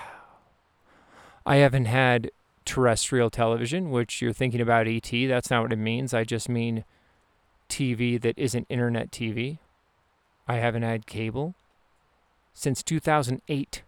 I 1.44 1.56
haven't 1.56 1.84
had 1.84 2.30
terrestrial 2.64 3.30
television, 3.30 3.90
which 3.90 4.20
you're 4.20 4.32
thinking 4.32 4.60
about 4.60 4.86
ET. 4.86 5.10
That's 5.10 5.50
not 5.50 5.62
what 5.62 5.72
it 5.72 5.76
means. 5.76 6.12
I 6.12 6.24
just 6.24 6.48
mean 6.48 6.84
TV 7.68 8.20
that 8.20 8.38
isn't 8.38 8.66
internet 8.68 9.10
TV. 9.10 9.58
I 10.46 10.56
haven't 10.56 10.82
had 10.82 11.06
cable 11.06 11.54
since 12.54 12.82
2008. 12.82 13.82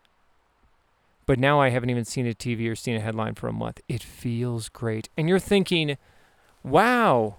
But 1.26 1.38
now 1.38 1.60
I 1.60 1.68
haven't 1.68 1.90
even 1.90 2.04
seen 2.04 2.26
a 2.26 2.34
TV 2.34 2.70
or 2.70 2.74
seen 2.74 2.96
a 2.96 3.00
headline 3.00 3.34
for 3.34 3.48
a 3.48 3.52
month. 3.52 3.80
It 3.88 4.02
feels 4.02 4.68
great. 4.68 5.08
And 5.16 5.28
you're 5.28 5.38
thinking, 5.38 5.96
wow, 6.62 7.36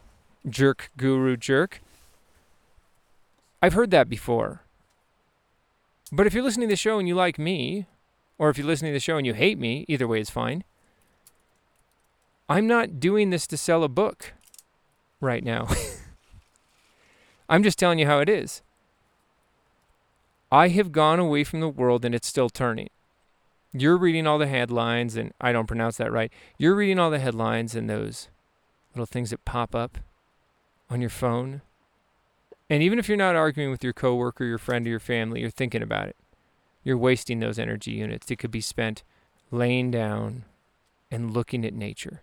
jerk 0.50 0.92
guru 0.98 1.38
jerk. 1.38 1.82
I've 3.62 3.74
heard 3.74 3.92
that 3.92 4.10
before. 4.10 4.62
But 6.12 6.28
if 6.28 6.34
you're 6.34 6.44
listening 6.44 6.68
to 6.68 6.74
the 6.74 6.78
show 6.78 7.00
and 7.00 7.08
you 7.08 7.16
like 7.16 7.38
me, 7.40 7.86
or 8.38 8.50
if 8.50 8.58
you're 8.58 8.68
listening 8.68 8.92
to 8.92 8.96
the 8.96 9.00
show 9.00 9.18
and 9.18 9.26
you 9.26 9.34
hate 9.34 9.60
me, 9.60 9.86
either 9.88 10.08
way 10.08 10.20
is 10.20 10.30
fine. 10.30 10.64
I'm 12.50 12.68
not 12.68 13.00
doing 13.00 13.30
this 13.30 13.48
to 13.48 13.58
sell 13.58 13.84
a 13.84 13.88
book 13.88 14.34
right 15.22 15.44
now. 15.44 15.68
I'm 17.50 17.64
just 17.64 17.80
telling 17.80 18.00
you 18.00 18.08
how 18.08 18.20
it 18.20 18.28
is. 18.28 18.62
I 20.52 20.68
have 20.70 20.92
gone 20.92 21.20
away 21.20 21.44
from 21.44 21.62
the 21.62 21.70
world 21.70 22.04
and 22.04 22.14
it's 22.14 22.28
still 22.28 22.50
turning. 22.50 22.90
You're 23.74 23.98
reading 23.98 24.28
all 24.28 24.38
the 24.38 24.48
headlines, 24.48 25.16
and 25.16 25.32
I 25.40 25.54
don't 25.54 25.68
pronounce 25.68 25.96
that 25.96 26.12
right. 26.12 26.30
You're 26.58 26.76
reading 26.76 27.00
all 27.00 27.10
the 27.10 27.20
headlines 27.20 27.74
and 27.74 27.90
those 27.90 28.28
little 28.94 29.06
things 29.06 29.30
that 29.30 29.46
pop 29.46 29.74
up 29.74 29.98
on 30.92 31.00
your 31.02 31.10
phone. 31.10 31.62
And 32.70 32.84
even 32.84 33.00
if 33.00 33.08
you're 33.08 33.18
not 33.18 33.36
arguing 33.36 33.72
with 33.72 33.84
your 33.84 33.94
coworker, 33.94 34.44
your 34.44 34.58
friend, 34.58 34.86
or 34.86 34.90
your 34.90 35.00
family, 35.00 35.42
you're 35.42 35.50
thinking 35.50 35.82
about 35.82 36.10
it. 36.10 36.18
You're 36.84 36.98
wasting 36.98 37.40
those 37.40 37.58
energy 37.58 37.92
units. 37.92 38.28
that 38.28 38.38
could 38.38 38.52
be 38.52 38.62
spent 38.62 39.04
laying 39.50 39.90
down 39.90 40.44
and 41.10 41.34
looking 41.34 41.66
at 41.66 41.74
nature. 41.74 42.22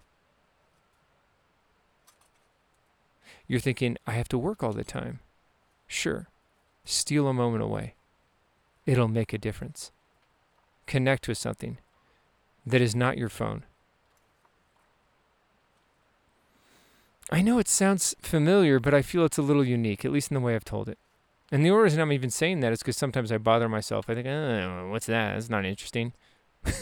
You're 3.46 3.60
thinking, 3.60 3.96
I 4.06 4.12
have 4.12 4.28
to 4.28 4.38
work 4.38 4.62
all 4.62 4.72
the 4.72 4.84
time. 4.84 5.20
Sure. 5.86 6.28
Steal 6.84 7.26
a 7.26 7.32
moment 7.32 7.62
away. 7.62 7.94
It'll 8.84 9.08
make 9.08 9.32
a 9.32 9.38
difference. 9.38 9.90
Connect 10.86 11.26
with 11.28 11.38
something 11.38 11.78
that 12.66 12.82
is 12.82 12.94
not 12.94 13.16
your 13.16 13.30
phone. 13.30 13.64
I 17.30 17.42
know 17.42 17.58
it 17.58 17.68
sounds 17.68 18.14
familiar, 18.20 18.80
but 18.80 18.94
I 18.94 19.02
feel 19.02 19.24
it's 19.24 19.38
a 19.38 19.42
little 19.42 19.64
unique, 19.64 20.04
at 20.04 20.12
least 20.12 20.30
in 20.30 20.34
the 20.34 20.40
way 20.40 20.54
I've 20.54 20.64
told 20.64 20.88
it. 20.88 20.98
And 21.50 21.64
the 21.64 21.70
reason 21.70 22.00
I'm 22.00 22.12
even 22.12 22.30
saying 22.30 22.60
that 22.60 22.72
is 22.72 22.80
because 22.80 22.96
sometimes 22.96 23.32
I 23.32 23.38
bother 23.38 23.68
myself. 23.68 24.08
I 24.08 24.14
think, 24.14 24.26
oh, 24.26 24.88
what's 24.90 25.06
that? 25.06 25.34
That's 25.34 25.50
not 25.50 25.64
interesting. 25.64 26.12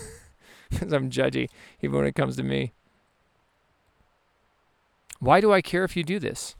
Because 0.71 0.93
I'm 0.93 1.11
judgy, 1.11 1.49
even 1.81 1.97
when 1.97 2.07
it 2.07 2.15
comes 2.15 2.37
to 2.37 2.43
me. 2.43 2.73
Why 5.21 5.41
do 5.41 5.53
I 5.53 5.63
care 5.63 5.85
if 5.85 5.97
you 5.97 6.03
do 6.03 6.19
this? 6.19 6.55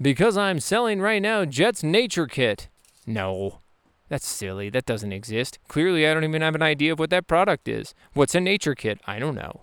Because 0.00 0.36
I'm 0.36 0.60
selling 0.60 1.00
right 1.00 1.22
now 1.22 1.44
Jet's 1.44 1.82
Nature 1.82 2.26
Kit. 2.26 2.68
No, 3.06 3.60
that's 4.08 4.26
silly. 4.26 4.68
That 4.68 4.86
doesn't 4.86 5.12
exist. 5.12 5.58
Clearly, 5.68 6.06
I 6.06 6.14
don't 6.14 6.24
even 6.24 6.42
have 6.42 6.54
an 6.54 6.62
idea 6.62 6.92
of 6.92 6.98
what 6.98 7.10
that 7.10 7.26
product 7.26 7.68
is. 7.68 7.94
What's 8.12 8.34
a 8.34 8.40
Nature 8.40 8.74
Kit? 8.74 9.00
I 9.06 9.18
don't 9.18 9.34
know. 9.34 9.62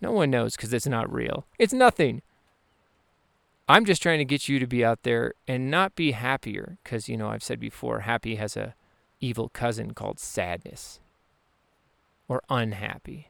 No 0.00 0.12
one 0.12 0.30
knows 0.30 0.56
because 0.56 0.72
it's 0.72 0.86
not 0.86 1.12
real. 1.12 1.46
It's 1.58 1.72
nothing. 1.72 2.22
I'm 3.68 3.84
just 3.84 4.02
trying 4.02 4.18
to 4.18 4.24
get 4.24 4.48
you 4.48 4.58
to 4.58 4.66
be 4.66 4.84
out 4.84 5.02
there 5.04 5.32
and 5.48 5.70
not 5.70 5.94
be 5.94 6.12
happier 6.12 6.76
because, 6.84 7.08
you 7.08 7.16
know, 7.16 7.28
I've 7.28 7.42
said 7.42 7.58
before, 7.58 8.00
happy 8.00 8.34
has 8.36 8.56
a 8.56 8.74
evil 9.20 9.48
cousin 9.48 9.94
called 9.94 10.20
sadness 10.20 11.00
or 12.28 12.42
unhappy. 12.50 13.28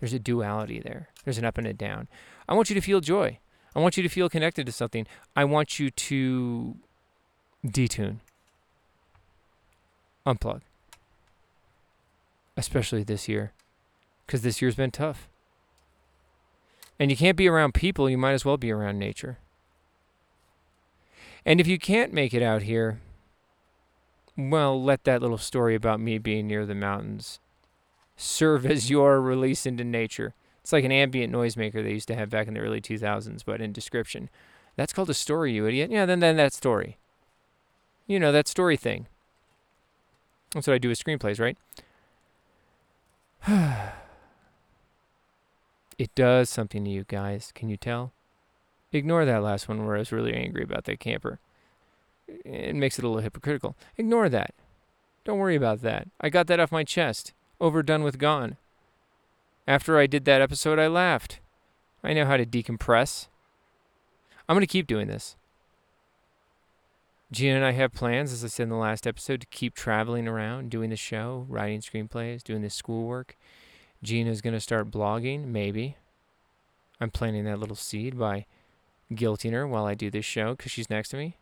There's 0.00 0.12
a 0.12 0.18
duality 0.18 0.80
there. 0.80 1.08
There's 1.24 1.38
an 1.38 1.44
up 1.44 1.58
and 1.58 1.66
a 1.66 1.72
down. 1.72 2.08
I 2.48 2.54
want 2.54 2.70
you 2.70 2.74
to 2.74 2.80
feel 2.80 3.00
joy. 3.00 3.38
I 3.76 3.80
want 3.80 3.96
you 3.96 4.02
to 4.02 4.08
feel 4.08 4.28
connected 4.28 4.66
to 4.66 4.72
something. 4.72 5.06
I 5.36 5.44
want 5.44 5.78
you 5.78 5.90
to 5.90 6.76
detune, 7.64 8.18
unplug, 10.26 10.62
especially 12.56 13.04
this 13.04 13.28
year, 13.28 13.52
because 14.26 14.42
this 14.42 14.60
year's 14.60 14.74
been 14.74 14.90
tough. 14.90 15.28
And 16.98 17.10
you 17.10 17.16
can't 17.16 17.36
be 17.36 17.48
around 17.48 17.74
people, 17.74 18.10
you 18.10 18.18
might 18.18 18.32
as 18.32 18.44
well 18.44 18.56
be 18.56 18.72
around 18.72 18.98
nature. 18.98 19.38
And 21.44 21.60
if 21.60 21.66
you 21.66 21.78
can't 21.78 22.12
make 22.12 22.34
it 22.34 22.42
out 22.42 22.62
here, 22.62 23.00
well, 24.36 24.82
let 24.82 25.04
that 25.04 25.22
little 25.22 25.38
story 25.38 25.74
about 25.74 26.00
me 26.00 26.18
being 26.18 26.46
near 26.46 26.66
the 26.66 26.74
mountains 26.74 27.38
serve 28.16 28.66
as 28.66 28.90
your 28.90 29.20
release 29.20 29.64
into 29.64 29.84
nature. 29.84 30.34
It's 30.60 30.72
like 30.72 30.84
an 30.84 30.92
ambient 30.92 31.32
noisemaker 31.32 31.82
they 31.82 31.92
used 31.92 32.08
to 32.08 32.16
have 32.16 32.30
back 32.30 32.48
in 32.48 32.54
the 32.54 32.60
early 32.60 32.80
2000s, 32.80 33.42
but 33.46 33.60
in 33.60 33.72
description. 33.72 34.28
That's 34.76 34.92
called 34.92 35.10
a 35.10 35.14
story, 35.14 35.52
you 35.52 35.66
idiot. 35.66 35.90
Yeah, 35.90 36.04
then 36.04 36.20
then 36.20 36.36
that 36.36 36.52
story. 36.52 36.98
You 38.06 38.20
know, 38.20 38.32
that 38.32 38.48
story 38.48 38.76
thing. 38.76 39.06
That's 40.52 40.66
what 40.66 40.74
I 40.74 40.78
do 40.78 40.88
with 40.88 41.02
screenplays, 41.02 41.40
right? 41.40 41.56
it 45.98 46.14
does 46.14 46.48
something 46.48 46.84
to 46.84 46.90
you 46.90 47.04
guys. 47.08 47.52
Can 47.54 47.68
you 47.68 47.76
tell? 47.76 48.12
Ignore 48.92 49.24
that 49.26 49.42
last 49.42 49.68
one 49.68 49.84
where 49.84 49.96
I 49.96 49.98
was 49.98 50.12
really 50.12 50.32
angry 50.32 50.62
about 50.62 50.84
that 50.84 51.00
camper. 51.00 51.38
It 52.26 52.74
makes 52.74 52.98
it 52.98 53.04
a 53.04 53.08
little 53.08 53.22
hypocritical. 53.22 53.76
Ignore 53.96 54.28
that. 54.30 54.54
Don't 55.24 55.38
worry 55.38 55.56
about 55.56 55.82
that. 55.82 56.08
I 56.20 56.30
got 56.30 56.46
that 56.46 56.60
off 56.60 56.72
my 56.72 56.84
chest. 56.84 57.32
Overdone 57.60 58.02
with 58.02 58.18
gone. 58.18 58.56
After 59.66 59.98
I 59.98 60.06
did 60.06 60.24
that 60.24 60.40
episode, 60.40 60.78
I 60.78 60.86
laughed. 60.86 61.40
I 62.02 62.14
know 62.14 62.24
how 62.24 62.36
to 62.36 62.46
decompress. 62.46 63.26
I'm 64.48 64.54
going 64.54 64.62
to 64.62 64.66
keep 64.66 64.86
doing 64.86 65.08
this. 65.08 65.36
Gina 67.30 67.56
and 67.56 67.64
I 67.64 67.72
have 67.72 67.92
plans, 67.92 68.32
as 68.32 68.42
I 68.42 68.48
said 68.48 68.64
in 68.64 68.68
the 68.70 68.76
last 68.76 69.06
episode, 69.06 69.42
to 69.42 69.46
keep 69.48 69.74
traveling 69.74 70.26
around, 70.26 70.70
doing 70.70 70.88
the 70.88 70.96
show, 70.96 71.44
writing 71.48 71.80
screenplays, 71.80 72.42
doing 72.42 72.62
this 72.62 72.74
schoolwork. 72.74 73.36
Gina's 74.02 74.40
going 74.40 74.54
to 74.54 74.60
start 74.60 74.90
blogging, 74.90 75.46
maybe. 75.46 75.96
I'm 77.00 77.10
planting 77.10 77.44
that 77.44 77.58
little 77.58 77.76
seed 77.76 78.18
by 78.18 78.46
guilting 79.12 79.52
her 79.52 79.66
while 79.66 79.86
I 79.86 79.94
do 79.94 80.10
this 80.10 80.24
show 80.24 80.54
because 80.54 80.72
she's 80.72 80.90
next 80.90 81.10
to 81.10 81.16
me. 81.16 81.36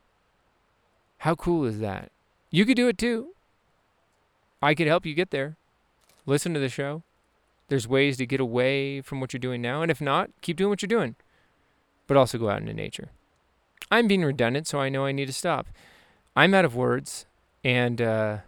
How 1.18 1.34
cool 1.34 1.64
is 1.64 1.80
that? 1.80 2.10
You 2.50 2.64
could 2.64 2.76
do 2.76 2.88
it 2.88 2.98
too. 2.98 3.28
I 4.62 4.74
could 4.74 4.86
help 4.86 5.04
you 5.06 5.14
get 5.14 5.30
there. 5.30 5.56
Listen 6.24 6.54
to 6.54 6.60
the 6.60 6.68
show. 6.68 7.02
There's 7.68 7.88
ways 7.88 8.16
to 8.18 8.26
get 8.26 8.40
away 8.40 9.00
from 9.00 9.20
what 9.20 9.32
you're 9.32 9.40
doing 9.40 9.60
now. 9.60 9.82
And 9.82 9.90
if 9.90 10.00
not, 10.00 10.30
keep 10.40 10.56
doing 10.56 10.70
what 10.70 10.82
you're 10.82 10.88
doing. 10.88 11.16
But 12.06 12.16
also 12.16 12.38
go 12.38 12.48
out 12.48 12.60
into 12.60 12.72
nature. 12.74 13.10
I'm 13.90 14.06
being 14.06 14.24
redundant, 14.24 14.66
so 14.66 14.80
I 14.80 14.88
know 14.88 15.04
I 15.04 15.12
need 15.12 15.26
to 15.26 15.32
stop. 15.32 15.66
I'm 16.34 16.54
out 16.54 16.64
of 16.64 16.74
words, 16.74 17.26
and 17.64 18.00
uh, 18.00 18.38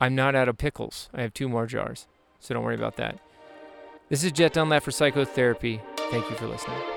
I'm 0.00 0.14
not 0.14 0.34
out 0.34 0.48
of 0.48 0.58
pickles. 0.58 1.08
I 1.12 1.22
have 1.22 1.34
two 1.34 1.48
more 1.48 1.66
jars, 1.66 2.06
so 2.38 2.54
don't 2.54 2.64
worry 2.64 2.74
about 2.74 2.96
that. 2.96 3.18
This 4.10 4.22
is 4.22 4.32
Jet 4.32 4.52
Dunlap 4.52 4.82
for 4.82 4.90
Psychotherapy. 4.90 5.80
Thank 6.10 6.28
you 6.28 6.36
for 6.36 6.46
listening. 6.46 6.93